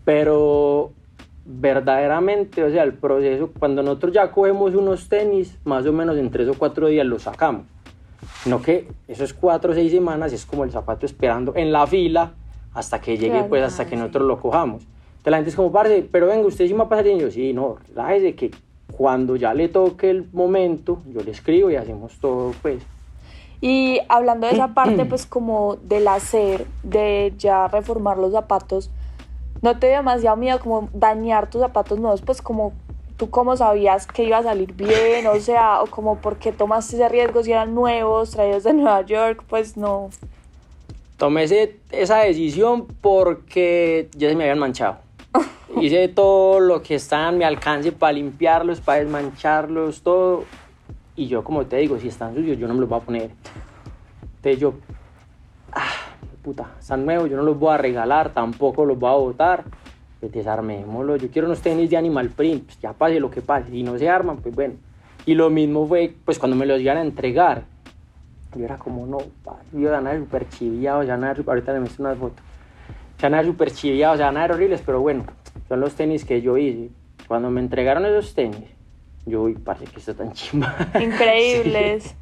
Pero 0.04 0.92
verdaderamente, 1.44 2.62
o 2.64 2.70
sea, 2.70 2.82
el 2.82 2.94
proceso, 2.94 3.50
cuando 3.58 3.82
nosotros 3.82 4.12
ya 4.12 4.30
cogemos 4.30 4.74
unos 4.74 5.08
tenis, 5.08 5.58
más 5.64 5.86
o 5.86 5.92
menos 5.92 6.16
en 6.16 6.30
3 6.30 6.48
o 6.48 6.54
4 6.54 6.88
días 6.88 7.06
los 7.06 7.22
sacamos. 7.22 7.66
No 8.46 8.62
que 8.62 8.88
esos 9.08 9.32
4 9.34 9.72
o 9.72 9.74
6 9.74 9.90
semanas 9.92 10.32
es 10.32 10.44
como 10.46 10.64
el 10.64 10.70
zapato 10.70 11.06
esperando 11.06 11.52
en 11.56 11.72
la 11.72 11.86
fila 11.86 12.32
hasta 12.74 13.00
que 13.00 13.16
llegue, 13.16 13.30
Claro. 13.32 13.48
pues 13.48 13.62
hasta 13.62 13.82
Ah, 13.82 13.86
que 13.86 13.90
sí. 13.90 13.96
nosotros 13.96 14.26
lo 14.26 14.40
cojamos. 14.40 14.84
Entonces 15.26 15.30
la 15.32 15.36
gente 15.38 15.50
es 15.50 15.56
como, 15.56 15.72
parce, 15.72 16.08
pero 16.12 16.28
venga, 16.28 16.46
usted 16.46 16.68
sí 16.68 16.72
me 16.72 16.78
va 16.78 16.84
a 16.84 16.88
pasar 16.88 17.08
y 17.08 17.18
yo, 17.18 17.32
sí, 17.32 17.52
no, 17.52 17.78
relájese 17.88 18.36
que 18.36 18.52
cuando 18.96 19.34
ya 19.34 19.54
le 19.54 19.66
toque 19.68 20.08
el 20.08 20.28
momento, 20.32 20.98
yo 21.12 21.20
le 21.20 21.32
escribo 21.32 21.68
y 21.68 21.74
hacemos 21.74 22.12
todo, 22.20 22.52
pues. 22.62 22.80
Y 23.60 23.98
hablando 24.08 24.46
de 24.46 24.52
esa 24.52 24.68
parte, 24.68 25.04
pues 25.04 25.26
como 25.26 25.78
del 25.82 26.06
hacer, 26.06 26.68
de 26.84 27.34
ya 27.38 27.66
reformar 27.66 28.18
los 28.18 28.30
zapatos, 28.34 28.88
¿no 29.62 29.76
te 29.80 29.88
dio 29.88 29.96
demasiado 29.96 30.36
miedo 30.36 30.60
como 30.60 30.88
dañar 30.92 31.50
tus 31.50 31.60
zapatos 31.60 31.98
nuevos? 31.98 32.22
Pues 32.22 32.40
como 32.40 32.72
tú 33.16 33.28
cómo 33.28 33.56
sabías 33.56 34.06
que 34.06 34.22
iba 34.22 34.38
a 34.38 34.42
salir 34.44 34.74
bien, 34.74 35.26
o 35.26 35.40
sea, 35.40 35.82
o 35.82 35.86
como 35.86 36.18
por 36.18 36.36
qué 36.36 36.52
tomaste 36.52 36.94
ese 36.94 37.08
riesgo 37.08 37.42
si 37.42 37.50
eran 37.50 37.74
nuevos, 37.74 38.30
traídos 38.30 38.62
de 38.62 38.74
Nueva 38.74 39.02
York, 39.04 39.42
pues 39.48 39.76
no. 39.76 40.08
Tomé 41.16 41.42
ese- 41.42 41.80
esa 41.90 42.18
decisión 42.18 42.86
porque 43.00 44.08
ya 44.16 44.28
se 44.28 44.36
me 44.36 44.44
habían 44.44 44.60
manchado. 44.60 45.04
Hice 45.78 46.08
todo 46.08 46.58
lo 46.58 46.82
que 46.82 46.94
está 46.94 47.28
a 47.28 47.32
mi 47.32 47.44
alcance 47.44 47.92
para 47.92 48.14
limpiarlos, 48.14 48.80
para 48.80 49.00
desmancharlos, 49.00 50.00
todo. 50.00 50.44
Y 51.14 51.26
yo, 51.26 51.44
como 51.44 51.66
te 51.66 51.76
digo, 51.76 51.98
si 51.98 52.08
están 52.08 52.34
sucios, 52.34 52.56
yo 52.58 52.66
no 52.66 52.72
me 52.72 52.80
los 52.80 52.88
voy 52.88 52.98
a 52.98 53.02
poner. 53.02 53.30
Entonces 54.36 54.58
yo, 54.58 54.74
ah, 55.72 55.92
puta, 56.42 56.70
están 56.80 57.04
nuevos, 57.04 57.28
yo 57.28 57.36
no 57.36 57.42
los 57.42 57.58
voy 57.58 57.74
a 57.74 57.76
regalar, 57.76 58.30
tampoco 58.30 58.86
los 58.86 58.98
voy 58.98 59.10
a 59.10 59.16
botar. 59.16 59.64
Pues 60.18 60.32
desarmémoslos. 60.32 61.20
Yo 61.20 61.30
quiero 61.30 61.46
unos 61.46 61.60
tenis 61.60 61.90
de 61.90 61.98
Animal 61.98 62.30
Print, 62.30 62.64
pues 62.64 62.80
ya 62.80 62.94
pase 62.94 63.20
lo 63.20 63.30
que 63.30 63.42
pase. 63.42 63.70
Si 63.70 63.82
no 63.82 63.98
se 63.98 64.08
arman, 64.08 64.38
pues 64.38 64.54
bueno. 64.54 64.74
Y 65.26 65.34
lo 65.34 65.50
mismo 65.50 65.86
fue, 65.86 66.14
pues 66.24 66.38
cuando 66.38 66.56
me 66.56 66.64
los 66.64 66.80
iban 66.80 66.96
a 66.96 67.02
entregar. 67.02 67.64
Yo 68.54 68.64
era 68.64 68.78
como, 68.78 69.06
no, 69.06 69.18
yo 69.74 70.02
ver 70.02 70.18
súper 70.20 70.48
chiviados, 70.48 71.06
ver, 71.06 71.44
ahorita 71.46 71.72
le 71.74 71.80
muestro 71.80 72.06
unas 72.06 72.16
fotos. 72.16 72.42
Ver 73.20 73.44
súper 73.44 73.70
chiviados, 73.72 74.18
ver 74.18 74.52
horribles, 74.52 74.82
pero 74.86 75.00
bueno, 75.00 75.24
son 75.68 75.80
los 75.80 75.94
tenis 75.94 76.24
que 76.24 76.40
yo 76.42 76.56
hice. 76.56 76.90
Cuando 77.28 77.50
me 77.50 77.60
entregaron 77.60 78.06
esos 78.06 78.34
tenis, 78.34 78.68
yo, 79.24 79.42
uy, 79.42 79.54
parece 79.54 79.86
que 79.86 79.98
está 79.98 80.14
tan 80.14 80.32
chimba. 80.32 80.74
Increíbles. 81.00 82.14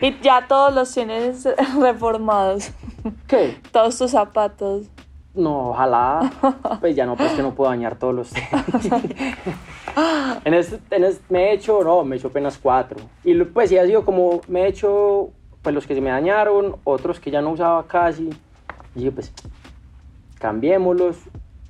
Y 0.00 0.18
ya 0.20 0.46
todos 0.46 0.74
los 0.74 0.92
tienes 0.92 1.48
reformados, 1.80 2.70
¿Qué? 3.26 3.56
todos 3.72 3.96
tus 3.98 4.10
zapatos. 4.10 4.86
No, 5.34 5.70
ojalá, 5.70 6.30
pues 6.80 6.94
ya 6.96 7.06
no, 7.06 7.16
pues 7.16 7.32
que 7.32 7.42
no 7.42 7.54
puedo 7.54 7.70
dañar 7.70 7.96
todos 7.96 8.14
los 8.14 8.30
tenis. 8.30 8.92
en 10.44 10.54
este, 10.54 10.78
en 10.96 11.04
este- 11.04 11.24
me 11.28 11.44
he 11.50 11.52
hecho, 11.54 11.82
no, 11.84 12.04
me 12.04 12.16
he 12.16 12.18
hecho 12.18 12.28
apenas 12.28 12.58
cuatro. 12.58 12.98
Y 13.24 13.34
pues 13.44 13.68
sí 13.70 13.78
ha 13.78 13.86
sido 13.86 14.04
como, 14.04 14.40
me 14.48 14.62
he 14.62 14.66
hecho, 14.68 15.30
pues 15.62 15.74
los 15.74 15.86
que 15.86 15.94
se 15.94 16.00
me 16.00 16.10
dañaron, 16.10 16.76
otros 16.84 17.18
que 17.20 17.30
ya 17.30 17.40
no 17.40 17.50
usaba 17.50 17.86
casi. 17.86 18.28
Y 18.94 18.98
dije, 18.98 19.12
pues, 19.12 19.32
cambiémoslos. 20.38 21.16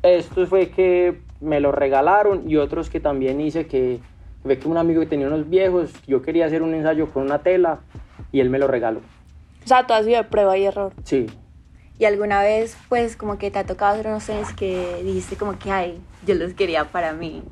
Estos 0.03 0.49
fue 0.49 0.71
que 0.71 1.21
me 1.41 1.61
los 1.61 1.75
regalaron 1.75 2.49
y 2.49 2.57
otros 2.57 2.89
que 2.91 3.01
también 3.01 3.41
hice 3.41 3.67
que, 3.67 4.01
ve 4.45 4.59
que 4.59 4.69
un 4.69 4.77
amigo 4.77 5.01
que 5.01 5.07
tenía 5.07 5.27
unos 5.27 5.49
viejos, 5.49 5.91
yo 6.07 6.23
quería 6.23 6.47
hacer 6.47 6.63
un 6.63 6.75
ensayo 6.75 7.09
con 7.09 7.25
una 7.25 7.41
tela 7.41 7.81
y 8.33 8.41
él 8.41 8.51
me 8.51 8.59
lo 8.59 8.67
regaló. 8.69 9.01
O 9.65 9.69
sea, 9.69 9.87
tú 9.87 9.93
has 9.95 10.05
sido 10.05 10.19
de 10.19 10.25
prueba 10.25 10.57
y 10.57 10.65
error. 10.65 10.93
Sí, 11.05 11.27
Y 11.99 12.05
alguna 12.05 12.43
vez, 12.43 12.77
pues, 12.89 13.17
como 13.17 13.39
que 13.39 13.51
te 13.51 13.59
ha 13.59 13.67
tocado 13.67 13.95
hacer 13.95 14.07
unos 14.07 14.25
tenis 14.25 14.53
que 14.55 15.03
dijiste 15.05 15.37
como 15.37 15.59
que, 15.59 15.71
ay, 15.73 16.01
yo 16.25 16.35
los 16.37 16.55
quería 16.55 16.85
para 16.85 17.13
mí. 17.13 17.43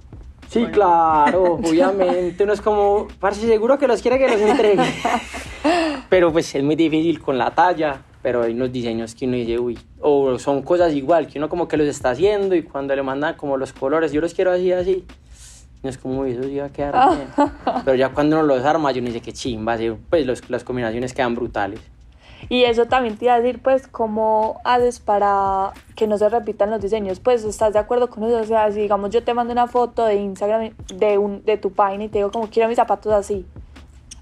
Sí, 0.48 0.60
Bueno. 0.60 0.74
claro, 0.74 1.42
obviamente. 1.54 2.44
Uno 2.44 2.52
es 2.52 2.60
como, 2.60 3.08
parce, 3.18 3.44
seguro 3.46 3.76
que 3.78 3.88
los 3.88 4.00
quiere 4.00 4.18
que 4.18 4.28
los 4.28 4.40
entregue. 4.40 4.82
pero 6.08 6.32
pues 6.32 6.54
es 6.54 6.62
muy 6.62 6.76
difícil 6.76 7.20
con 7.20 7.36
la 7.36 7.50
talla. 7.50 8.02
Pero 8.26 8.42
hay 8.42 8.54
unos 8.54 8.72
diseños 8.72 9.14
que 9.14 9.24
uno 9.24 9.36
dice, 9.36 9.56
uy, 9.56 9.78
o 10.00 10.36
son 10.40 10.62
cosas 10.62 10.92
igual, 10.94 11.28
que 11.28 11.38
uno 11.38 11.48
como 11.48 11.68
que 11.68 11.76
los 11.76 11.86
está 11.86 12.10
haciendo 12.10 12.56
y 12.56 12.64
cuando 12.64 12.96
le 12.96 13.00
mandan 13.04 13.36
como 13.36 13.56
los 13.56 13.72
colores, 13.72 14.10
yo 14.10 14.20
los 14.20 14.34
quiero 14.34 14.50
así, 14.50 14.72
así. 14.72 15.04
No 15.84 15.90
es 15.90 15.96
como, 15.96 16.22
uy, 16.22 16.32
eso 16.32 16.42
sí 16.42 16.56
va 16.58 16.64
a 16.64 16.68
quedar 16.70 17.16
bien. 17.16 17.28
Pero 17.84 17.96
ya 17.96 18.08
cuando 18.08 18.34
uno 18.36 18.44
los 18.44 18.64
arma, 18.64 18.90
yo 18.90 19.00
no 19.00 19.06
dice 19.06 19.20
que 19.20 19.32
chimba, 19.32 19.78
sí, 19.78 19.92
pues 20.10 20.26
los- 20.26 20.50
las 20.50 20.64
combinaciones 20.64 21.14
quedan 21.14 21.36
brutales. 21.36 21.78
Y 22.48 22.64
eso 22.64 22.86
también 22.86 23.16
te 23.16 23.26
iba 23.26 23.34
a 23.34 23.40
decir, 23.40 23.60
pues, 23.62 23.86
¿cómo 23.86 24.60
haces 24.64 24.98
para 24.98 25.70
que 25.94 26.08
no 26.08 26.18
se 26.18 26.28
repitan 26.28 26.68
los 26.72 26.80
diseños? 26.82 27.20
Pues, 27.20 27.44
¿estás 27.44 27.74
de 27.74 27.78
acuerdo 27.78 28.10
con 28.10 28.24
eso? 28.24 28.38
O 28.40 28.44
sea, 28.44 28.72
si 28.72 28.80
digamos 28.80 29.10
yo 29.10 29.22
te 29.22 29.34
mando 29.34 29.52
una 29.52 29.68
foto 29.68 30.04
de 30.04 30.16
Instagram 30.16 30.72
de, 30.96 31.16
un, 31.16 31.44
de 31.44 31.58
tu 31.58 31.70
página 31.70 32.02
y 32.02 32.08
te 32.08 32.18
digo 32.18 32.32
como 32.32 32.48
quiero 32.50 32.68
mis 32.68 32.74
zapatos 32.76 33.12
así. 33.12 33.46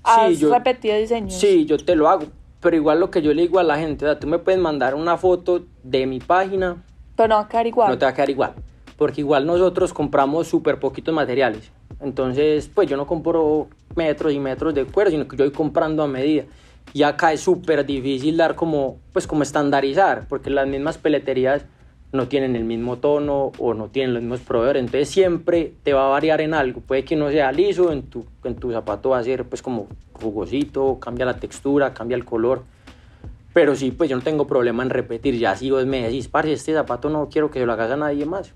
¿Has 0.03 0.39
yo- 0.39 0.53
repetido 0.53 0.95
diseños? 0.99 1.33
Sí, 1.33 1.65
yo 1.65 1.79
te 1.79 1.97
lo 1.97 2.07
hago. 2.11 2.27
Pero 2.65 2.77
igual 2.77 2.99
lo 2.99 3.11
que 3.11 3.21
yo 3.21 3.35
le 3.35 3.43
digo 3.43 3.59
a 3.59 3.63
la 3.63 3.77
gente, 3.77 4.07
o 4.07 4.09
sea, 4.09 4.19
tú 4.19 4.27
me 4.27 4.39
puedes 4.39 4.59
mandar 4.59 4.95
una 4.95 5.19
foto 5.19 5.67
de 5.83 6.07
mi 6.07 6.19
página, 6.19 6.83
Pero 7.15 7.29
no 7.29 7.35
va 7.35 7.43
a 7.43 7.49
quedar 7.49 7.67
igual. 7.67 7.91
no 7.91 7.99
te 7.99 8.07
va 8.07 8.11
a 8.11 8.15
quedar 8.15 8.31
igual. 8.31 8.55
Porque 8.97 9.21
igual 9.21 9.45
nosotros 9.45 9.93
compramos 9.93 10.49
súper 10.49 10.81
poquitos 10.81 11.15
materiales. 11.15 11.71
Entonces, 12.01 12.71
pues 12.75 12.89
yo 12.89 12.97
no 12.97 13.07
compro 13.07 13.69
metros 13.95 14.33
y 14.33 14.39
metros 14.41 14.73
de 14.73 14.87
cuero, 14.87 15.11
sino 15.11 15.29
que 15.29 15.37
yo 15.37 15.45
voy 15.45 15.53
comprando 15.53 16.03
a 16.03 16.09
medida. 16.09 16.45
Y 16.95 17.03
acá 17.03 17.35
es 17.35 17.41
súper 17.43 17.85
difícil 17.85 18.39
dar 18.39 18.55
como, 18.55 18.97
pues 19.13 19.27
como 19.27 19.43
estandarizar, 19.43 20.27
porque 20.27 20.49
las 20.49 20.67
mismas 20.67 20.97
peleterías 20.97 21.67
no 22.15 22.29
tienen 22.29 22.55
el 22.55 22.65
mismo 22.65 22.99
tono 22.99 23.51
o 23.59 23.75
no 23.75 23.89
tienen 23.89 24.15
los 24.15 24.23
mismos 24.23 24.41
proveedores. 24.41 24.81
Entonces 24.81 25.11
siempre 25.11 25.73
te 25.83 25.93
va 25.93 26.07
a 26.07 26.09
variar 26.11 26.41
en 26.41 26.55
algo. 26.55 26.81
Puede 26.81 27.05
que 27.05 27.17
no 27.17 27.29
sea 27.31 27.51
liso, 27.51 27.91
en 27.91 28.05
tu, 28.05 28.25
en 28.45 28.55
tu 28.55 28.73
zapato 28.73 29.11
va 29.11 29.19
a 29.19 29.25
ser 29.25 29.45
pues 29.45 29.63
como 29.63 29.89
jugosito, 30.13 30.99
cambia 31.01 31.27
la 31.27 31.39
textura, 31.39 31.93
cambia 31.93 32.17
el 32.17 32.25
color. 32.25 32.63
Pero 33.53 33.75
sí, 33.75 33.91
pues 33.91 34.09
yo 34.09 34.17
no 34.17 34.23
tengo 34.23 34.47
problema 34.47 34.85
en 34.85 34.91
repetir. 34.91 35.39
Ya 35.39 35.57
si 35.57 35.71
vos 35.71 35.87
me 35.87 36.03
decís, 36.03 36.29
parce, 36.29 36.53
este 36.53 36.73
zapato 36.73 37.11
no 37.11 37.29
quiero 37.29 37.51
que 37.51 37.59
se 37.59 37.67
lo 37.67 37.73
hagas 37.73 37.91
a 37.91 37.97
nadie 37.97 38.25
más. 38.27 38.53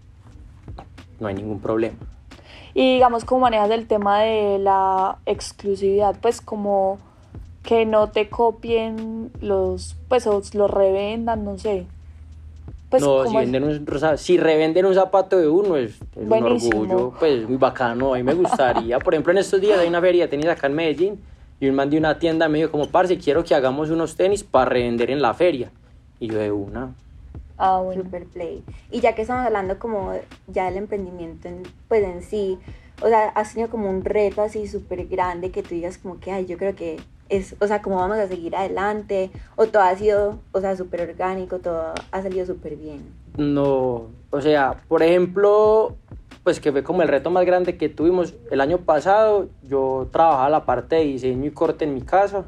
No 1.19 1.27
hay 1.27 1.35
ningún 1.35 1.61
problema. 1.61 1.97
Y 2.75 2.95
digamos, 2.95 3.25
¿cómo 3.25 3.43
manejas 3.43 3.71
el 3.71 3.89
tema 3.89 4.21
de 4.21 4.59
la 4.61 5.19
exclusividad? 5.27 6.17
Pues 6.21 6.41
como 6.41 6.99
que 7.65 7.87
no 7.87 8.11
te 8.11 8.29
copien 8.29 9.33
los, 9.41 9.97
pues, 10.09 10.27
los 10.27 10.71
revendan, 10.71 11.45
no 11.45 11.59
sé. 11.59 11.87
Pues 12.91 13.03
no, 13.03 13.27
si, 13.27 13.37
venden 13.37 13.65
un, 13.65 13.87
si 14.17 14.39
revenden 14.39 14.87
un 14.87 14.95
zapato 14.95 15.37
de 15.37 15.47
uno 15.47 15.77
es, 15.77 15.97
es 15.97 16.01
un 16.17 16.33
orgullo, 16.33 17.13
pues 17.19 17.47
muy 17.47 17.59
bacano. 17.59 18.15
A 18.15 18.17
mí 18.17 18.23
me 18.23 18.33
gustaría. 18.33 18.99
Por 18.99 19.13
ejemplo, 19.13 19.33
en 19.33 19.39
estos 19.39 19.61
días 19.61 19.79
hay 19.79 19.89
una 19.89 20.01
feria 20.01 20.25
de 20.25 20.29
tenis 20.29 20.47
acá 20.47 20.69
en 20.69 20.75
Medellín 20.75 21.21
y 21.61 21.69
un 21.69 21.75
man 21.75 21.91
de 21.91 21.99
una 21.99 22.19
tienda 22.19 22.49
me 22.49 22.59
dijo 22.59 22.71
como, 22.71 22.89
parce, 22.89 23.19
quiero 23.19 23.45
que 23.45 23.55
hagamos 23.55 23.91
unos 23.91 24.17
tenis 24.17 24.43
para 24.43 24.71
revender 24.71 25.11
en 25.11 25.21
la 25.21 25.35
feria. 25.35 25.71
Y 26.19 26.29
yo 26.29 26.39
de 26.39 26.51
una. 26.51 26.95
Ah, 27.59 27.81
bueno. 27.85 28.05
Super 28.05 28.25
Play. 28.25 28.65
Y 28.91 29.01
ya 29.01 29.15
que 29.15 29.23
estamos 29.23 29.45
hablando 29.45 29.79
como 29.79 30.13
ya 30.47 30.67
del 30.67 30.79
emprendimiento 30.79 31.49
en, 31.49 31.65
pues 31.89 32.05
en 32.05 32.23
sí, 32.23 32.59
o 33.03 33.09
sea, 33.09 33.29
has 33.31 33.53
tenido 33.53 33.71
como 33.71 33.91
un 33.91 34.05
reto 34.05 34.43
así 34.43 34.67
súper 34.67 35.07
grande 35.07 35.51
que 35.51 35.63
tú 35.63 35.75
digas 35.75 35.99
como 35.99 36.21
que, 36.21 36.31
ay, 36.31 36.47
yo 36.47 36.57
creo 36.57 36.75
que 36.75 36.99
es, 37.29 37.57
o 37.61 37.67
sea, 37.67 37.83
cómo 37.83 37.97
vamos 37.97 38.19
a 38.19 38.29
seguir 38.29 38.57
adelante, 38.57 39.31
o 39.57 39.67
todo 39.67 39.83
ha 39.83 39.95
sido, 39.97 40.39
o 40.53 40.61
sea, 40.61 40.77
súper 40.77 41.03
orgánico, 41.03 41.59
todo 41.59 41.95
ha 42.11 42.23
salido 42.23 42.47
súper 42.47 42.77
bien. 42.77 43.03
No, 43.37 44.09
o 44.31 44.41
sea, 44.41 44.77
por 44.89 45.03
ejemplo, 45.03 45.97
pues 46.43 46.61
que 46.61 46.73
fue 46.73 46.83
como 46.83 47.03
el 47.03 47.09
reto 47.09 47.31
más 47.31 47.45
grande 47.45 47.77
que 47.77 47.89
tuvimos 47.89 48.35
el 48.51 48.61
año 48.61 48.79
pasado. 48.79 49.49
Yo 49.63 50.09
trabajaba 50.11 50.49
la 50.49 50.65
parte 50.65 50.97
de 50.97 51.05
diseño 51.05 51.47
y 51.47 51.51
corte 51.51 51.85
en 51.85 51.95
mi 51.95 52.01
casa 52.01 52.47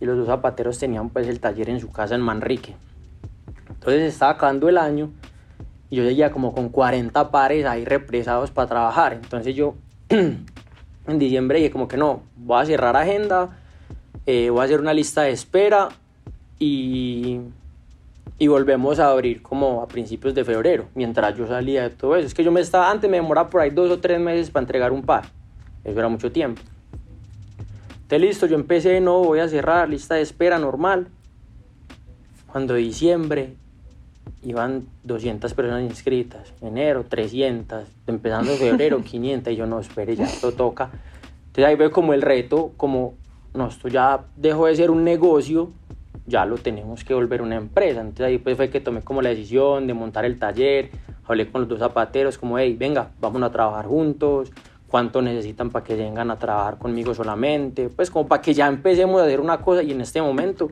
y 0.00 0.04
los 0.04 0.16
dos 0.16 0.26
zapateros 0.26 0.78
tenían 0.78 1.10
pues 1.10 1.26
el 1.26 1.40
taller 1.40 1.70
en 1.70 1.80
su 1.80 1.90
casa 1.90 2.14
en 2.14 2.20
Manrique. 2.20 2.76
Entonces 3.68 4.02
estaba 4.12 4.32
acabando 4.32 4.68
el 4.68 4.78
año 4.78 5.10
y 5.88 5.96
yo 5.96 6.04
seguía 6.04 6.30
como 6.30 6.54
con 6.54 6.68
40 6.68 7.30
pares 7.30 7.64
ahí 7.64 7.84
represados 7.84 8.50
para 8.50 8.68
trabajar. 8.68 9.14
Entonces 9.14 9.54
yo 9.54 9.74
en 10.08 11.18
diciembre 11.18 11.58
dije 11.58 11.70
como 11.70 11.88
que 11.88 11.96
no, 11.96 12.20
voy 12.36 12.62
a 12.62 12.66
cerrar 12.66 12.96
agenda, 12.96 13.59
eh, 14.26 14.50
voy 14.50 14.60
a 14.60 14.64
hacer 14.64 14.80
una 14.80 14.94
lista 14.94 15.22
de 15.22 15.30
espera 15.30 15.88
y 16.58 17.40
y 18.40 18.48
volvemos 18.48 18.98
a 18.98 19.10
abrir 19.10 19.42
como 19.42 19.82
a 19.82 19.86
principios 19.86 20.34
de 20.34 20.46
febrero, 20.46 20.86
mientras 20.94 21.36
yo 21.36 21.46
salía 21.46 21.82
de 21.82 21.90
todo 21.90 22.16
eso. 22.16 22.26
Es 22.26 22.32
que 22.32 22.42
yo 22.42 22.50
me 22.50 22.62
estaba, 22.62 22.90
antes 22.90 23.08
me 23.08 23.18
demoraba 23.18 23.50
por 23.50 23.60
ahí 23.60 23.68
dos 23.68 23.90
o 23.90 24.00
tres 24.00 24.18
meses 24.18 24.50
para 24.50 24.62
entregar 24.62 24.92
un 24.92 25.02
par, 25.02 25.24
eso 25.84 25.98
era 25.98 26.08
mucho 26.08 26.32
tiempo. 26.32 26.62
Entonces 28.02 28.20
listo, 28.20 28.46
yo 28.46 28.54
empecé, 28.54 28.98
no, 29.02 29.22
voy 29.22 29.40
a 29.40 29.48
cerrar, 29.48 29.90
lista 29.90 30.14
de 30.14 30.22
espera 30.22 30.58
normal. 30.58 31.08
Cuando 32.46 32.74
diciembre 32.74 33.56
iban 34.42 34.86
200 35.04 35.52
personas 35.52 35.82
inscritas, 35.82 36.54
enero 36.62 37.04
300, 37.06 37.84
empezando 38.06 38.52
febrero 38.54 39.02
500 39.04 39.52
y 39.52 39.56
yo 39.56 39.66
no, 39.66 39.80
espere, 39.80 40.16
ya 40.16 40.24
esto 40.24 40.52
toca. 40.52 40.90
Entonces 41.48 41.66
ahí 41.66 41.76
veo 41.76 41.90
como 41.90 42.14
el 42.14 42.22
reto, 42.22 42.72
como, 42.78 43.16
no, 43.54 43.68
esto 43.68 43.88
ya 43.88 44.24
dejó 44.36 44.66
de 44.66 44.76
ser 44.76 44.90
un 44.90 45.04
negocio, 45.04 45.70
ya 46.26 46.44
lo 46.44 46.56
tenemos 46.56 47.04
que 47.04 47.14
volver 47.14 47.42
una 47.42 47.56
empresa. 47.56 48.00
Entonces 48.00 48.26
ahí 48.26 48.38
pues 48.38 48.56
fue 48.56 48.70
que 48.70 48.80
tomé 48.80 49.02
como 49.02 49.22
la 49.22 49.30
decisión 49.30 49.86
de 49.86 49.94
montar 49.94 50.24
el 50.24 50.38
taller, 50.38 50.90
hablé 51.26 51.50
con 51.50 51.62
los 51.62 51.68
dos 51.68 51.78
zapateros 51.80 52.38
como, 52.38 52.58
hey, 52.58 52.76
venga, 52.78 53.10
vamos 53.20 53.42
a 53.42 53.50
trabajar 53.50 53.86
juntos, 53.86 54.52
cuánto 54.88 55.22
necesitan 55.22 55.70
para 55.70 55.84
que 55.84 55.94
vengan 55.94 56.30
a 56.30 56.36
trabajar 56.36 56.78
conmigo 56.78 57.14
solamente, 57.14 57.88
pues 57.88 58.10
como 58.10 58.26
para 58.26 58.42
que 58.42 58.54
ya 58.54 58.66
empecemos 58.66 59.20
a 59.20 59.24
hacer 59.24 59.40
una 59.40 59.60
cosa 59.60 59.82
y 59.82 59.92
en 59.92 60.00
este 60.00 60.20
momento 60.20 60.70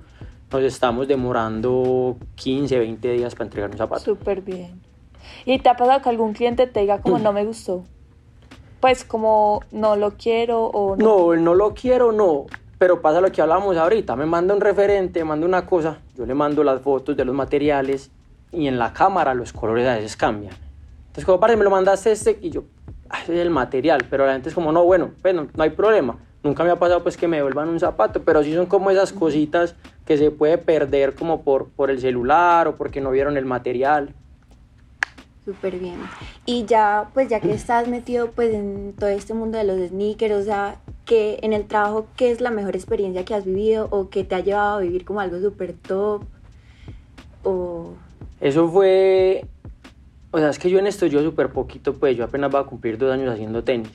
nos 0.50 0.62
estamos 0.62 1.06
demorando 1.06 2.16
15, 2.36 2.78
20 2.78 3.12
días 3.12 3.34
para 3.34 3.44
entregar 3.44 3.70
un 3.70 3.76
zapato. 3.76 4.02
Súper 4.02 4.40
bien. 4.40 4.80
¿Y 5.44 5.58
te 5.58 5.68
ha 5.68 5.76
pasado 5.76 6.00
que 6.02 6.08
algún 6.08 6.32
cliente 6.32 6.66
te 6.66 6.80
diga 6.80 7.00
como 7.00 7.18
no 7.18 7.32
me 7.32 7.44
gustó? 7.44 7.84
Pues 8.80 9.04
como 9.04 9.60
no 9.72 9.96
lo 9.96 10.12
quiero 10.12 10.66
o 10.66 10.96
no. 10.96 11.34
No, 11.34 11.36
no 11.36 11.54
lo 11.54 11.74
quiero, 11.74 12.12
no. 12.12 12.46
Pero 12.78 13.02
pasa 13.02 13.20
lo 13.20 13.30
que 13.32 13.42
hablamos 13.42 13.76
ahorita. 13.76 14.14
Me 14.16 14.24
manda 14.24 14.54
un 14.54 14.60
referente, 14.60 15.20
me 15.20 15.30
manda 15.30 15.46
una 15.46 15.66
cosa, 15.66 15.98
yo 16.16 16.24
le 16.24 16.34
mando 16.34 16.62
las 16.62 16.80
fotos 16.80 17.16
de 17.16 17.24
los 17.24 17.34
materiales 17.34 18.10
y 18.52 18.66
en 18.68 18.78
la 18.78 18.92
cámara 18.92 19.34
los 19.34 19.52
colores 19.52 19.86
a 19.86 19.96
veces 19.96 20.16
cambian. 20.16 20.54
Entonces, 21.08 21.24
como 21.24 21.40
parece, 21.40 21.56
me 21.56 21.64
lo 21.64 21.70
mandaste 21.70 22.12
este 22.12 22.38
y 22.40 22.50
yo, 22.50 22.64
ah, 23.10 23.20
ese 23.22 23.34
es 23.34 23.40
el 23.40 23.50
material. 23.50 24.06
Pero 24.08 24.26
la 24.26 24.32
gente 24.32 24.48
es 24.48 24.54
como, 24.54 24.70
no, 24.70 24.84
bueno, 24.84 25.10
bueno, 25.22 25.48
no 25.54 25.62
hay 25.62 25.70
problema. 25.70 26.18
Nunca 26.44 26.62
me 26.62 26.70
ha 26.70 26.76
pasado 26.76 27.02
pues 27.02 27.16
que 27.16 27.26
me 27.26 27.38
devuelvan 27.38 27.68
un 27.68 27.80
zapato, 27.80 28.22
pero 28.22 28.44
sí 28.44 28.54
son 28.54 28.66
como 28.66 28.90
esas 28.90 29.12
cositas 29.12 29.74
que 30.06 30.16
se 30.16 30.30
puede 30.30 30.56
perder 30.56 31.14
como 31.14 31.42
por, 31.42 31.68
por 31.70 31.90
el 31.90 32.00
celular 32.00 32.68
o 32.68 32.76
porque 32.76 33.00
no 33.00 33.10
vieron 33.10 33.36
el 33.36 33.44
material. 33.44 34.14
Súper 35.44 35.78
bien. 35.78 35.96
Y 36.46 36.64
ya, 36.66 37.08
pues 37.12 37.28
ya 37.28 37.40
que 37.40 37.52
estás 37.52 37.88
metido 37.88 38.30
pues 38.30 38.54
en 38.54 38.94
todo 38.96 39.08
este 39.08 39.34
mundo 39.34 39.58
de 39.58 39.64
los 39.64 39.88
sneakers, 39.88 40.34
o 40.34 40.42
sea, 40.42 40.76
que 41.08 41.38
en 41.42 41.54
el 41.54 41.64
trabajo, 41.64 42.06
¿qué 42.16 42.30
es 42.30 42.42
la 42.42 42.50
mejor 42.50 42.76
experiencia 42.76 43.24
que 43.24 43.34
has 43.34 43.46
vivido 43.46 43.88
o 43.90 44.10
que 44.10 44.24
te 44.24 44.34
ha 44.34 44.40
llevado 44.40 44.76
a 44.76 44.80
vivir 44.80 45.06
como 45.06 45.20
algo 45.20 45.40
súper 45.40 45.72
top? 45.72 46.22
O... 47.44 47.94
Eso 48.42 48.68
fue, 48.68 49.46
o 50.30 50.38
sea, 50.38 50.50
es 50.50 50.58
que 50.58 50.68
yo 50.68 50.78
en 50.78 50.86
esto 50.86 51.06
yo 51.06 51.22
súper 51.22 51.48
poquito, 51.48 51.94
pues 51.94 52.14
yo 52.14 52.24
apenas 52.24 52.50
voy 52.50 52.60
a 52.60 52.64
cumplir 52.64 52.98
dos 52.98 53.10
años 53.10 53.32
haciendo 53.32 53.64
tenis. 53.64 53.90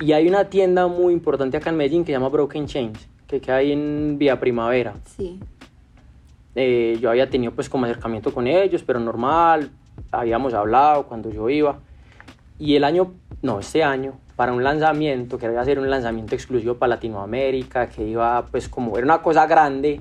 Y 0.00 0.10
hay 0.12 0.26
una 0.26 0.50
tienda 0.50 0.88
muy 0.88 1.12
importante 1.12 1.56
acá 1.56 1.70
en 1.70 1.76
Medellín 1.76 2.02
que 2.02 2.08
se 2.08 2.12
llama 2.12 2.28
Broken 2.30 2.66
Chains, 2.66 3.08
que 3.28 3.40
queda 3.40 3.56
ahí 3.56 3.70
en 3.70 4.18
Vía 4.18 4.40
Primavera. 4.40 4.94
Sí. 5.16 5.38
Eh, 6.56 6.98
yo 7.00 7.10
había 7.10 7.30
tenido 7.30 7.52
pues 7.52 7.68
como 7.68 7.84
acercamiento 7.84 8.34
con 8.34 8.48
ellos, 8.48 8.82
pero 8.84 8.98
normal, 8.98 9.70
habíamos 10.10 10.52
hablado 10.52 11.06
cuando 11.06 11.30
yo 11.30 11.48
iba. 11.48 11.78
Y 12.58 12.74
el 12.74 12.82
año, 12.82 13.14
no, 13.40 13.60
este 13.60 13.84
año, 13.84 14.14
para 14.38 14.52
un 14.52 14.62
lanzamiento, 14.62 15.36
que 15.36 15.46
iba 15.46 15.60
a 15.60 15.64
ser 15.64 15.80
un 15.80 15.90
lanzamiento 15.90 16.36
exclusivo 16.36 16.76
para 16.76 16.90
Latinoamérica, 16.90 17.88
que 17.88 18.06
iba 18.06 18.46
pues 18.46 18.68
como 18.68 18.96
era 18.96 19.04
una 19.04 19.20
cosa 19.20 19.48
grande, 19.48 20.00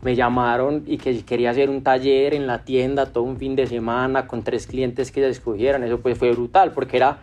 me 0.00 0.16
llamaron 0.16 0.82
y 0.86 0.96
que 0.96 1.22
quería 1.26 1.50
hacer 1.50 1.68
un 1.68 1.82
taller 1.82 2.32
en 2.32 2.46
la 2.46 2.64
tienda 2.64 3.04
todo 3.04 3.24
un 3.24 3.36
fin 3.36 3.54
de 3.54 3.66
semana 3.66 4.26
con 4.26 4.42
tres 4.42 4.66
clientes 4.66 5.12
que 5.12 5.20
se 5.20 5.28
escogieran. 5.28 5.84
Eso 5.84 6.00
pues 6.00 6.16
fue 6.16 6.32
brutal 6.32 6.72
porque 6.72 6.96
era 6.96 7.18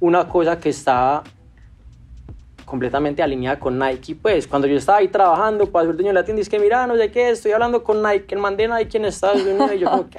una 0.00 0.26
cosa 0.26 0.58
que 0.58 0.70
estaba 0.70 1.22
completamente 2.64 3.22
alineada 3.22 3.60
con 3.60 3.78
Nike. 3.78 4.16
Pues 4.16 4.48
cuando 4.48 4.66
yo 4.66 4.78
estaba 4.78 4.98
ahí 4.98 5.06
trabajando, 5.06 5.70
pasó 5.70 5.90
el 5.90 5.96
dueño 5.96 6.08
de 6.08 6.14
la 6.14 6.24
tienda 6.24 6.42
es 6.42 6.48
que 6.48 6.58
mira, 6.58 6.84
no 6.88 6.96
sé 6.96 7.12
qué, 7.12 7.30
estoy 7.30 7.52
hablando 7.52 7.84
con 7.84 8.02
Nike, 8.02 8.34
el 8.34 8.40
mandé 8.40 8.66
Nike 8.66 8.98
en 8.98 9.04
Estados 9.04 9.40
Unidos 9.42 9.70
y 9.72 9.78
yo 9.78 9.88
como 9.88 10.10
que... 10.10 10.18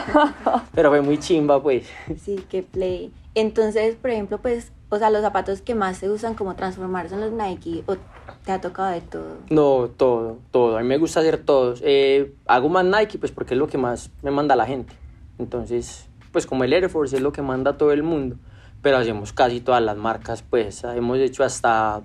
Pero 0.74 0.90
fue 0.90 1.02
muy 1.02 1.18
chimba, 1.18 1.62
pues. 1.62 1.86
Sí, 2.20 2.44
qué 2.50 2.64
play. 2.64 3.12
Entonces, 3.36 3.94
por 3.94 4.10
ejemplo, 4.10 4.38
pues, 4.38 4.72
o 4.88 4.98
sea, 4.98 5.10
los 5.10 5.22
zapatos 5.22 5.60
que 5.62 5.74
más 5.74 5.98
se 5.98 6.10
usan 6.10 6.34
como 6.34 6.54
transformarse 6.54 7.14
en 7.14 7.20
los 7.20 7.32
Nike, 7.32 7.84
o 7.86 7.96
te 8.44 8.52
ha 8.52 8.60
tocado 8.60 8.92
de 8.92 9.00
todo. 9.00 9.36
No, 9.50 9.88
todo, 9.88 10.38
todo. 10.50 10.76
A 10.76 10.82
mí 10.82 10.86
me 10.86 10.98
gusta 10.98 11.20
hacer 11.20 11.38
todos. 11.38 11.80
Eh, 11.84 12.34
hago 12.46 12.68
más 12.68 12.84
Nike, 12.84 13.18
pues 13.18 13.32
porque 13.32 13.54
es 13.54 13.58
lo 13.58 13.66
que 13.66 13.78
más 13.78 14.10
me 14.22 14.30
manda 14.30 14.56
la 14.56 14.66
gente. 14.66 14.94
Entonces, 15.38 16.08
pues 16.32 16.46
como 16.46 16.64
el 16.64 16.72
Air 16.72 16.88
Force 16.88 17.16
es 17.16 17.22
lo 17.22 17.32
que 17.32 17.42
manda 17.42 17.76
todo 17.76 17.92
el 17.92 18.02
mundo 18.02 18.36
pero 18.84 18.98
hacemos 18.98 19.32
casi 19.32 19.62
todas 19.62 19.82
las 19.82 19.96
marcas, 19.96 20.42
pues 20.42 20.84
hemos 20.84 21.18
hecho 21.18 21.42
hasta 21.42 22.02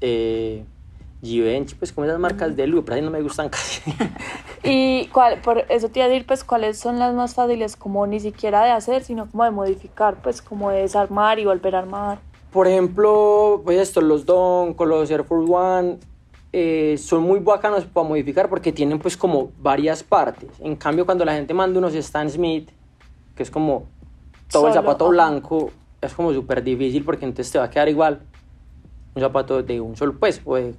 eh, 0.00 0.64
Givenchy, 1.22 1.74
pues 1.74 1.92
como 1.92 2.06
esas 2.06 2.18
marcas 2.18 2.56
de 2.56 2.66
lujo, 2.66 2.84
pero 2.84 2.96
a 2.96 3.00
mí 3.00 3.04
no 3.04 3.10
me 3.10 3.22
gustan 3.22 3.48
casi. 3.50 3.82
y 4.62 5.06
cuál, 5.08 5.40
por 5.40 5.64
eso 5.68 5.88
te 5.88 6.00
iba 6.00 6.06
a 6.06 6.08
decir, 6.08 6.26
pues 6.26 6.44
cuáles 6.44 6.78
son 6.78 6.98
las 6.98 7.14
más 7.14 7.34
fáciles, 7.34 7.76
como 7.76 8.06
ni 8.06 8.20
siquiera 8.20 8.64
de 8.64 8.70
hacer, 8.70 9.04
sino 9.04 9.28
como 9.30 9.44
de 9.44 9.50
modificar, 9.50 10.16
pues 10.22 10.42
como 10.42 10.70
de 10.70 10.82
desarmar 10.82 11.38
y 11.38 11.44
volver 11.44 11.76
a 11.76 11.80
armar. 11.80 12.18
Por 12.52 12.66
ejemplo, 12.66 13.60
pues 13.64 13.78
esto, 13.78 14.00
los 14.00 14.26
Don, 14.26 14.74
con 14.74 14.88
los 14.88 15.10
Air 15.10 15.24
Force 15.24 15.52
One, 15.52 15.98
eh, 16.52 16.96
son 16.98 17.22
muy 17.22 17.38
bacanos 17.38 17.84
para 17.84 18.08
modificar 18.08 18.48
porque 18.48 18.72
tienen 18.72 18.98
pues 18.98 19.16
como 19.16 19.52
varias 19.60 20.02
partes. 20.02 20.50
En 20.58 20.74
cambio, 20.74 21.06
cuando 21.06 21.24
la 21.24 21.34
gente 21.34 21.54
manda 21.54 21.78
unos 21.78 21.94
Stan 21.94 22.28
Smith, 22.28 22.70
que 23.36 23.44
es 23.44 23.50
como 23.50 23.84
todo 24.50 24.66
el 24.66 24.74
zapato 24.74 25.08
blanco, 25.08 25.70
es 26.00 26.12
como 26.12 26.32
súper 26.32 26.64
difícil 26.64 27.04
porque 27.04 27.24
entonces 27.24 27.52
te 27.52 27.58
va 27.58 27.66
a 27.66 27.70
quedar 27.70 27.88
igual 27.88 28.22
un 29.14 29.22
zapato 29.22 29.62
de 29.62 29.80
un 29.80 29.96
solo 29.96 30.16
pues 30.18 30.40
o 30.44 30.56
de 30.56 30.74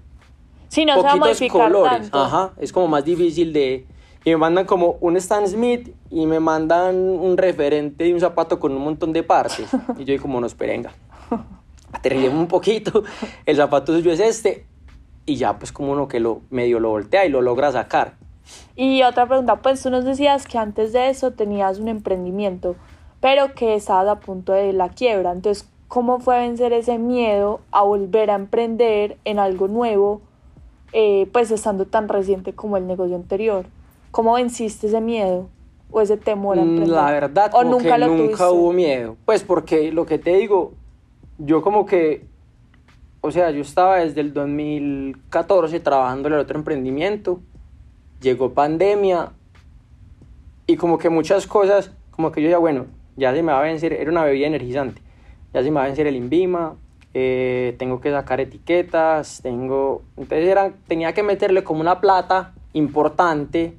sí, 0.71 0.85
no 0.85 0.95
poquitos 0.95 1.39
colores. 1.51 2.09
Ajá, 2.11 2.53
es 2.57 2.71
como 2.71 2.87
más 2.87 3.05
difícil 3.05 3.53
de 3.53 3.85
y 4.23 4.29
me 4.29 4.37
mandan 4.37 4.65
como 4.65 4.97
un 5.01 5.17
Stan 5.17 5.47
Smith 5.47 5.93
y 6.09 6.25
me 6.25 6.39
mandan 6.39 6.95
un 6.95 7.37
referente 7.37 8.03
de 8.03 8.13
un 8.13 8.19
zapato 8.19 8.59
con 8.59 8.71
un 8.71 8.83
montón 8.83 9.13
de 9.13 9.23
partes 9.23 9.67
y 9.97 10.05
yo 10.05 10.21
como 10.21 10.39
no 10.39 10.47
esperenga. 10.47 10.91
Aterrillemos 11.91 12.39
un 12.39 12.47
poquito, 12.47 13.03
el 13.45 13.57
zapato 13.57 13.93
suyo 13.93 14.11
es 14.11 14.19
este 14.19 14.65
y 15.25 15.35
ya 15.35 15.57
pues 15.57 15.71
como 15.71 15.91
uno 15.91 16.07
que 16.07 16.19
lo 16.19 16.41
medio 16.49 16.79
lo 16.79 16.89
voltea 16.89 17.25
y 17.25 17.29
lo 17.29 17.41
logra 17.41 17.71
sacar. 17.71 18.15
Y 18.75 19.03
otra 19.03 19.27
pregunta, 19.27 19.57
pues 19.57 19.81
tú 19.83 19.89
nos 19.89 20.05
decías 20.05 20.47
que 20.47 20.57
antes 20.57 20.93
de 20.93 21.09
eso 21.09 21.31
tenías 21.31 21.79
un 21.79 21.87
emprendimiento 21.87 22.75
pero 23.21 23.53
que 23.53 23.75
estabas 23.75 24.07
a 24.09 24.19
punto 24.19 24.51
de 24.51 24.73
la 24.73 24.89
quiebra. 24.89 25.31
Entonces, 25.31 25.69
¿cómo 25.87 26.19
fue 26.19 26.39
vencer 26.39 26.73
ese 26.73 26.97
miedo 26.97 27.61
a 27.71 27.83
volver 27.83 28.31
a 28.31 28.35
emprender 28.35 29.17
en 29.23 29.39
algo 29.39 29.67
nuevo, 29.67 30.21
eh, 30.93 31.27
pues 31.31 31.51
estando 31.51 31.85
tan 31.85 32.07
reciente 32.07 32.53
como 32.53 32.77
el 32.77 32.87
negocio 32.87 33.15
anterior? 33.15 33.65
¿Cómo 34.11 34.33
venciste 34.33 34.87
ese 34.87 35.01
miedo 35.01 35.49
o 35.91 36.01
ese 36.01 36.17
temor 36.17 36.59
a 36.59 36.61
mm, 36.61 36.67
emprender? 36.67 36.95
La 36.95 37.11
verdad, 37.11 37.51
¿O 37.53 37.63
nunca, 37.63 37.97
que 37.97 38.05
nunca 38.05 38.51
hubo 38.51 38.73
miedo. 38.73 39.15
Pues 39.25 39.43
porque 39.43 39.91
lo 39.91 40.05
que 40.05 40.19
te 40.19 40.35
digo, 40.35 40.73
yo 41.37 41.61
como 41.61 41.85
que, 41.85 42.25
o 43.21 43.31
sea, 43.31 43.51
yo 43.51 43.61
estaba 43.61 43.97
desde 43.97 44.21
el 44.21 44.33
2014 44.33 45.79
trabajando 45.79 46.27
en 46.27 46.35
el 46.35 46.39
otro 46.41 46.57
emprendimiento, 46.57 47.39
llegó 48.21 48.53
pandemia 48.53 49.31
y 50.67 50.75
como 50.75 50.97
que 50.97 51.09
muchas 51.09 51.47
cosas, 51.47 51.91
como 52.11 52.31
que 52.31 52.41
yo 52.41 52.49
ya, 52.49 52.57
bueno, 52.57 52.85
ya 53.15 53.33
se 53.33 53.43
me 53.43 53.51
va 53.51 53.59
a 53.59 53.63
vencer, 53.63 53.93
era 53.93 54.11
una 54.11 54.23
bebida 54.23 54.47
energizante, 54.47 55.01
ya 55.53 55.63
se 55.63 55.69
me 55.69 55.77
va 55.77 55.83
a 55.83 55.87
vencer 55.87 56.07
el 56.07 56.15
INVIMA, 56.15 56.75
eh, 57.13 57.75
tengo 57.77 57.99
que 57.99 58.11
sacar 58.11 58.39
etiquetas, 58.39 59.41
tengo, 59.41 60.01
entonces 60.15 60.47
era, 60.47 60.71
tenía 60.87 61.13
que 61.13 61.23
meterle 61.23 61.63
como 61.63 61.81
una 61.81 61.99
plata 61.99 62.53
importante 62.73 63.75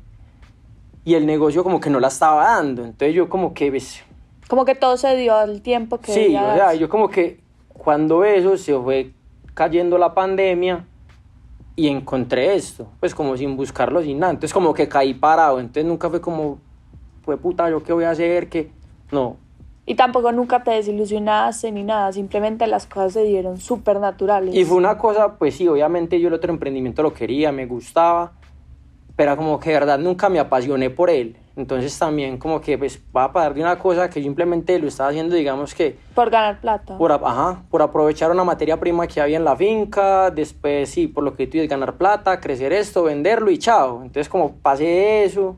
y 1.04 1.14
el 1.14 1.26
negocio 1.26 1.64
como 1.64 1.80
que 1.80 1.90
no 1.90 1.98
la 1.98 2.08
estaba 2.08 2.44
dando, 2.44 2.84
entonces 2.84 3.14
yo 3.14 3.28
como 3.28 3.54
que... 3.54 3.70
Pues, 3.70 4.02
como 4.48 4.64
que 4.64 4.74
todo 4.74 4.96
se 4.96 5.16
dio 5.16 5.34
al 5.34 5.62
tiempo 5.62 5.98
que... 5.98 6.12
Sí, 6.12 6.36
o 6.36 6.54
sea, 6.54 6.74
yo 6.74 6.88
como 6.88 7.08
que 7.08 7.40
cuando 7.68 8.24
eso 8.24 8.56
se 8.58 8.78
fue 8.78 9.12
cayendo 9.54 9.96
la 9.96 10.12
pandemia 10.12 10.86
y 11.74 11.88
encontré 11.88 12.54
esto, 12.54 12.86
pues 13.00 13.14
como 13.14 13.36
sin 13.36 13.56
buscarlo, 13.56 14.02
sin 14.02 14.18
nada, 14.18 14.32
entonces 14.32 14.52
como 14.52 14.74
que 14.74 14.88
caí 14.88 15.14
parado, 15.14 15.58
entonces 15.58 15.86
nunca 15.86 16.10
fue 16.10 16.20
como, 16.20 16.58
fue 17.24 17.38
puta, 17.38 17.70
¿yo 17.70 17.82
qué 17.82 17.94
voy 17.94 18.04
a 18.04 18.10
hacer? 18.10 18.48
que 18.48 18.70
no. 19.10 19.36
Y 19.84 19.96
tampoco 19.96 20.30
nunca 20.30 20.62
te 20.62 20.70
desilusionaste 20.70 21.72
ni 21.72 21.82
nada, 21.82 22.12
simplemente 22.12 22.66
las 22.68 22.86
cosas 22.86 23.14
se 23.14 23.24
dieron 23.24 23.58
súper 23.58 23.98
naturales. 23.98 24.54
Y 24.54 24.64
fue 24.64 24.76
una 24.76 24.96
cosa, 24.96 25.36
pues 25.38 25.56
sí, 25.56 25.66
obviamente 25.66 26.20
yo 26.20 26.28
el 26.28 26.34
otro 26.34 26.52
emprendimiento 26.52 27.02
lo 27.02 27.12
quería, 27.12 27.50
me 27.50 27.66
gustaba, 27.66 28.32
pero 29.16 29.36
como 29.36 29.58
que 29.58 29.70
de 29.70 29.74
verdad 29.74 29.98
nunca 29.98 30.28
me 30.28 30.38
apasioné 30.38 30.88
por 30.90 31.10
él. 31.10 31.36
Entonces 31.54 31.98
también 31.98 32.38
como 32.38 32.60
que 32.60 32.78
pues 32.78 32.98
va 33.14 33.24
a 33.24 33.32
parar 33.32 33.54
de 33.54 33.60
una 33.60 33.78
cosa 33.78 34.08
que 34.08 34.22
simplemente 34.22 34.78
lo 34.78 34.88
estaba 34.88 35.10
haciendo, 35.10 35.34
digamos 35.34 35.74
que... 35.74 35.98
Por 36.14 36.30
ganar 36.30 36.60
plata. 36.60 36.96
Por, 36.96 37.12
ajá, 37.12 37.62
por 37.68 37.82
aprovechar 37.82 38.30
una 38.30 38.44
materia 38.44 38.80
prima 38.80 39.06
que 39.06 39.20
había 39.20 39.36
en 39.36 39.44
la 39.44 39.54
finca, 39.54 40.30
después 40.30 40.88
sí, 40.88 41.08
por 41.08 41.24
lo 41.24 41.34
que 41.34 41.46
tú 41.46 41.52
dices, 41.54 41.68
ganar 41.68 41.96
plata, 41.98 42.40
crecer 42.40 42.72
esto, 42.72 43.02
venderlo 43.02 43.50
y 43.50 43.58
chao. 43.58 44.02
Entonces 44.02 44.28
como 44.28 44.52
pasé 44.56 45.24
eso 45.24 45.56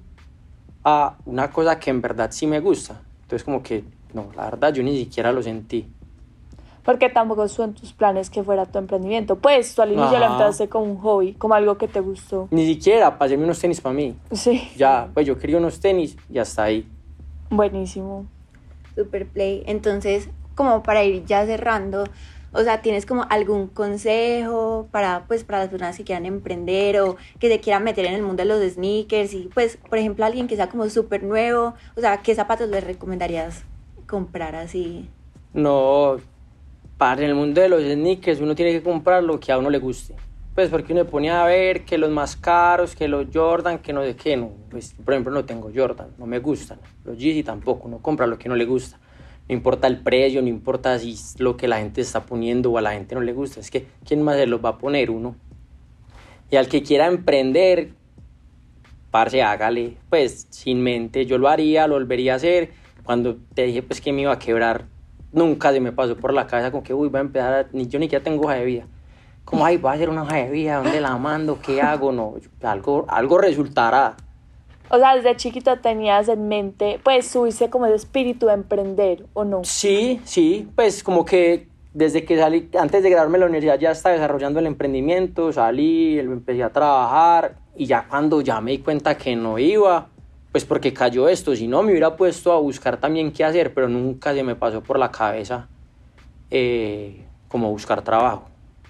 a 0.82 1.16
una 1.24 1.50
cosa 1.50 1.78
que 1.78 1.90
en 1.90 2.00
verdad 2.00 2.30
sí 2.32 2.46
me 2.46 2.58
gusta. 2.58 3.00
Entonces 3.22 3.44
como 3.44 3.62
que, 3.62 3.84
no, 4.14 4.30
la 4.36 4.44
verdad 4.44 4.72
yo 4.72 4.82
ni 4.82 4.96
siquiera 4.96 5.32
lo 5.32 5.42
sentí. 5.42 5.86
Porque 6.84 7.08
tampoco 7.08 7.48
son 7.48 7.72
tus 7.72 7.92
planes 7.92 8.28
que 8.28 8.42
fuera 8.42 8.66
tu 8.66 8.78
emprendimiento. 8.78 9.36
Pues 9.36 9.74
tú 9.74 9.80
al 9.82 9.92
inicio 9.92 10.18
lo 10.18 10.26
empezaste 10.26 10.68
como 10.68 10.84
un 10.84 10.98
hobby, 10.98 11.32
como 11.32 11.54
algo 11.54 11.78
que 11.78 11.88
te 11.88 12.00
gustó. 12.00 12.48
Ni 12.50 12.66
siquiera, 12.66 13.18
pasé 13.18 13.36
unos 13.36 13.58
tenis 13.58 13.80
para 13.80 13.94
mí. 13.94 14.14
Sí. 14.32 14.70
Ya, 14.76 15.08
pues 15.14 15.26
yo 15.26 15.38
quería 15.38 15.56
unos 15.56 15.80
tenis 15.80 16.16
y 16.30 16.38
hasta 16.38 16.64
ahí. 16.64 16.86
Buenísimo. 17.48 18.26
Super 18.94 19.26
play. 19.26 19.62
Entonces, 19.66 20.28
como 20.54 20.82
para 20.82 21.02
ir 21.04 21.24
ya 21.24 21.46
cerrando, 21.46 22.04
o 22.52 22.62
sea, 22.62 22.82
¿tienes 22.82 23.06
como 23.06 23.26
algún 23.30 23.66
consejo 23.66 24.86
para, 24.92 25.24
pues, 25.26 25.42
para 25.42 25.60
las 25.60 25.70
personas 25.70 25.96
que 25.96 26.04
quieran 26.04 26.26
emprender 26.26 27.00
o 27.00 27.16
que 27.40 27.48
se 27.48 27.60
quieran 27.60 27.82
meter 27.82 28.04
en 28.04 28.14
el 28.14 28.22
mundo 28.22 28.42
de 28.42 28.48
los 28.48 28.62
sneakers? 28.74 29.32
Y, 29.32 29.50
pues, 29.52 29.78
por 29.88 29.98
ejemplo, 29.98 30.24
alguien 30.24 30.46
que 30.46 30.54
sea 30.54 30.68
como 30.68 30.88
súper 30.90 31.24
nuevo, 31.24 31.74
o 31.96 32.00
sea, 32.00 32.18
¿qué 32.18 32.34
zapatos 32.34 32.68
les 32.68 32.84
recomendarías 32.84 33.64
comprar 34.14 34.54
así? 34.54 35.08
No, 35.52 36.18
para 36.98 37.26
el 37.26 37.34
mundo 37.34 37.60
de 37.60 37.68
los 37.68 37.82
sneakers 37.82 38.40
uno 38.40 38.54
tiene 38.54 38.70
que 38.70 38.80
comprar 38.80 39.24
lo 39.24 39.40
que 39.40 39.50
a 39.50 39.58
uno 39.58 39.70
le 39.70 39.78
guste. 39.78 40.14
Pues 40.54 40.68
porque 40.68 40.92
uno 40.92 41.04
ponía 41.04 41.42
a 41.42 41.46
ver 41.48 41.84
que 41.84 41.98
los 41.98 42.12
más 42.12 42.36
caros, 42.36 42.94
que 42.94 43.08
los 43.08 43.26
Jordan, 43.34 43.78
que 43.78 43.92
no 43.92 44.04
sé 44.04 44.14
qué, 44.14 44.36
no. 44.36 44.52
Pues, 44.70 44.94
por 45.04 45.14
ejemplo, 45.14 45.32
no 45.32 45.44
tengo 45.44 45.68
Jordan, 45.74 46.10
no 46.16 46.26
me 46.26 46.38
gustan. 46.38 46.78
Los 47.04 47.18
Yeezy 47.18 47.42
tampoco, 47.42 47.88
uno 47.88 47.98
compra 47.98 48.28
lo 48.28 48.38
que 48.38 48.48
no 48.48 48.54
le 48.54 48.66
gusta. 48.66 49.00
No 49.48 49.54
importa 49.56 49.88
el 49.88 49.98
precio, 49.98 50.40
no 50.42 50.48
importa 50.48 50.96
si 51.00 51.10
es 51.10 51.40
lo 51.40 51.56
que 51.56 51.66
la 51.66 51.78
gente 51.78 52.00
está 52.02 52.24
poniendo 52.24 52.70
o 52.70 52.78
a 52.78 52.82
la 52.82 52.92
gente 52.92 53.16
no 53.16 53.20
le 53.20 53.32
gusta. 53.32 53.58
Es 53.58 53.68
que, 53.68 53.88
¿quién 54.06 54.22
más 54.22 54.36
se 54.36 54.46
los 54.46 54.64
va 54.64 54.68
a 54.68 54.78
poner 54.78 55.10
uno? 55.10 55.34
Y 56.52 56.54
al 56.56 56.68
que 56.68 56.84
quiera 56.84 57.08
emprender, 57.08 57.90
parce, 59.10 59.42
hágale, 59.42 59.96
pues, 60.08 60.46
sin 60.50 60.84
mente. 60.84 61.26
Yo 61.26 61.36
lo 61.36 61.48
haría, 61.48 61.88
lo 61.88 61.94
volvería 61.94 62.34
a 62.34 62.36
hacer. 62.36 62.83
Cuando 63.04 63.36
te 63.54 63.62
dije, 63.64 63.82
pues, 63.82 64.00
que 64.00 64.12
me 64.12 64.22
iba 64.22 64.32
a 64.32 64.38
quebrar, 64.38 64.86
nunca 65.32 65.72
se 65.72 65.80
me 65.80 65.92
pasó 65.92 66.16
por 66.16 66.32
la 66.32 66.46
cabeza 66.46 66.70
con 66.72 66.82
que, 66.82 66.94
uy, 66.94 67.08
voy 67.08 67.18
a 67.18 67.20
empezar, 67.22 67.52
a- 67.54 67.66
ni 67.72 67.86
yo 67.86 67.98
ni 67.98 68.06
siquiera 68.06 68.24
tengo 68.24 68.44
hoja 68.44 68.54
de 68.54 68.64
vida. 68.64 68.86
Como, 69.44 69.64
ay, 69.64 69.76
voy 69.76 69.90
a 69.90 69.94
hacer 69.94 70.08
una 70.08 70.22
hoja 70.22 70.36
de 70.36 70.50
vida, 70.50 70.76
¿dónde 70.82 71.00
la 71.00 71.16
mando? 71.18 71.58
¿Qué 71.60 71.82
hago? 71.82 72.12
No, 72.12 72.34
algo, 72.62 73.04
algo 73.08 73.38
resultará. 73.38 74.16
O 74.88 74.98
sea, 74.98 75.16
desde 75.16 75.36
chiquita 75.36 75.76
tenías 75.80 76.28
en 76.28 76.48
mente, 76.48 77.00
pues 77.02 77.26
subiste 77.28 77.68
como 77.68 77.86
ese 77.86 77.96
espíritu 77.96 78.46
de 78.46 78.54
emprender, 78.54 79.26
¿o 79.34 79.44
no? 79.44 79.64
Sí, 79.64 80.20
sí, 80.24 80.68
pues 80.74 81.02
como 81.02 81.24
que 81.24 81.68
desde 81.92 82.24
que 82.24 82.38
salí, 82.38 82.68
antes 82.78 83.02
de 83.02 83.10
graduarme 83.10 83.34
de 83.38 83.40
la 83.40 83.46
universidad 83.46 83.78
ya 83.78 83.90
estaba 83.92 84.14
desarrollando 84.14 84.60
el 84.60 84.66
emprendimiento, 84.66 85.52
salí, 85.52 86.18
empecé 86.18 86.62
a 86.62 86.70
trabajar 86.70 87.56
y 87.76 87.86
ya 87.86 88.06
cuando 88.08 88.40
ya 88.40 88.60
me 88.60 88.72
di 88.72 88.78
cuenta 88.78 89.16
que 89.16 89.34
no 89.36 89.58
iba, 89.58 90.08
pues 90.54 90.64
porque 90.64 90.92
cayó 90.92 91.28
esto, 91.28 91.56
si 91.56 91.66
no 91.66 91.82
me 91.82 91.90
hubiera 91.90 92.14
puesto 92.14 92.52
a 92.52 92.60
buscar 92.60 92.96
también 92.98 93.32
qué 93.32 93.42
hacer, 93.42 93.74
pero 93.74 93.88
nunca 93.88 94.32
se 94.32 94.44
me 94.44 94.54
pasó 94.54 94.84
por 94.84 95.00
la 95.00 95.10
cabeza 95.10 95.66
eh, 96.48 97.24
como 97.48 97.72
buscar 97.72 98.02
trabajo. 98.02 98.44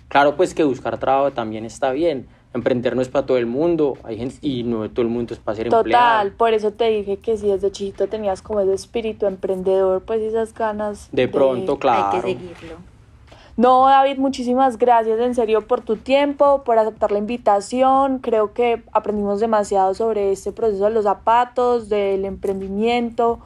Claro, 0.09 0.37
pues 0.37 0.53
que 0.53 0.63
buscar 0.63 0.99
trabajo 0.99 1.33
también 1.33 1.65
está 1.65 1.93
bien, 1.93 2.27
emprender 2.53 2.95
no 2.95 3.01
es 3.01 3.09
para 3.09 3.25
todo 3.25 3.39
el 3.39 3.47
mundo, 3.47 3.97
hay 4.03 4.19
gente 4.19 4.37
y 4.43 4.63
no 4.63 4.91
todo 4.91 5.07
el 5.07 5.09
mundo 5.09 5.33
es 5.33 5.41
para 5.41 5.57
ser 5.57 5.69
empleado. 5.69 5.85
Total, 5.85 6.33
por 6.33 6.53
eso 6.53 6.71
te 6.71 6.91
dije 6.91 7.17
que 7.17 7.39
si 7.39 7.47
desde 7.47 7.73
chiquito 7.73 8.09
tenías 8.09 8.43
como 8.43 8.61
ese 8.61 8.75
espíritu 8.75 9.25
emprendedor, 9.25 10.03
pues 10.03 10.21
esas 10.21 10.53
ganas. 10.53 11.09
De 11.13 11.29
pronto, 11.29 11.79
claro. 11.79 12.11
Hay 12.13 12.21
que 12.21 12.27
seguirlo. 12.35 12.94
No, 13.57 13.87
David, 13.87 14.19
muchísimas 14.19 14.79
gracias 14.79 15.21
en 15.21 15.35
serio 15.35 15.61
por 15.67 15.81
tu 15.81 15.97
tiempo, 15.97 16.65
por 16.65 16.79
aceptar 16.79 17.13
la 17.13 17.19
invitación. 17.19 18.19
Creo 18.19 18.53
que 18.53 18.83
aprendimos 18.93 19.39
demasiado 19.39 19.95
sobre 19.95 20.33
este 20.33 20.51
proceso 20.51 20.85
de 20.85 20.91
los 20.91 21.05
zapatos, 21.05 21.89
del 21.89 22.25
emprendimiento. 22.25 23.39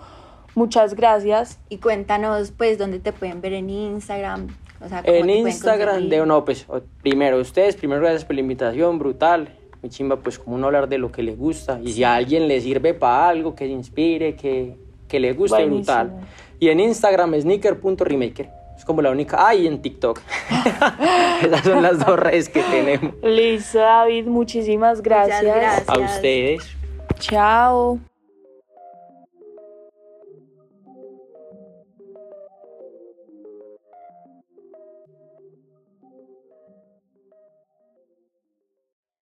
Muchas 0.54 0.94
gracias. 0.94 1.58
Y 1.68 1.76
cuéntanos, 1.76 2.52
pues, 2.52 2.78
dónde 2.78 3.00
te 3.00 3.12
pueden 3.12 3.42
ver 3.42 3.52
en 3.52 3.68
Instagram. 3.68 4.48
O 4.80 4.88
sea, 4.88 5.02
cómo 5.02 5.12
te 5.12 5.18
En 5.18 5.30
Instagram, 5.30 6.08
de 6.08 6.24
no, 6.24 6.44
pues 6.44 6.66
primero 7.02 7.38
ustedes, 7.38 7.76
primero 7.76 8.00
gracias 8.00 8.24
por 8.24 8.34
la 8.34 8.40
invitación, 8.40 8.98
brutal. 8.98 9.54
Mi 9.82 9.90
chimba, 9.90 10.16
pues 10.16 10.38
como 10.38 10.56
no 10.56 10.66
hablar 10.66 10.88
de 10.88 10.98
lo 10.98 11.12
que 11.12 11.22
les 11.22 11.36
gusta. 11.36 11.78
Y 11.84 11.92
si 11.92 12.02
a 12.02 12.14
alguien 12.14 12.48
le 12.48 12.60
sirve 12.60 12.94
para 12.94 13.28
algo, 13.28 13.54
que 13.54 13.66
se 13.66 13.72
inspire, 13.72 14.34
que, 14.36 14.76
que 15.06 15.20
le 15.20 15.34
guste, 15.34 15.56
Buenísimo. 15.56 15.76
brutal. 15.76 16.26
Y 16.58 16.68
en 16.70 16.80
Instagram, 16.80 17.40
sneaker.remaker. 17.40 18.57
Es 18.78 18.84
como 18.84 19.02
la 19.02 19.10
única. 19.10 19.36
Ah, 19.44 19.54
y 19.56 19.66
en 19.66 19.82
TikTok. 19.82 20.20
Esas 21.42 21.64
son 21.64 21.82
las 21.82 21.98
dos 21.98 22.18
redes 22.18 22.48
que 22.48 22.62
tenemos. 22.62 23.12
Listo, 23.24 23.80
David, 23.80 24.26
muchísimas 24.26 25.02
gracias. 25.02 25.42
gracias. 25.42 25.88
A 25.88 25.98
ustedes. 25.98 26.76
Chao. 27.18 27.98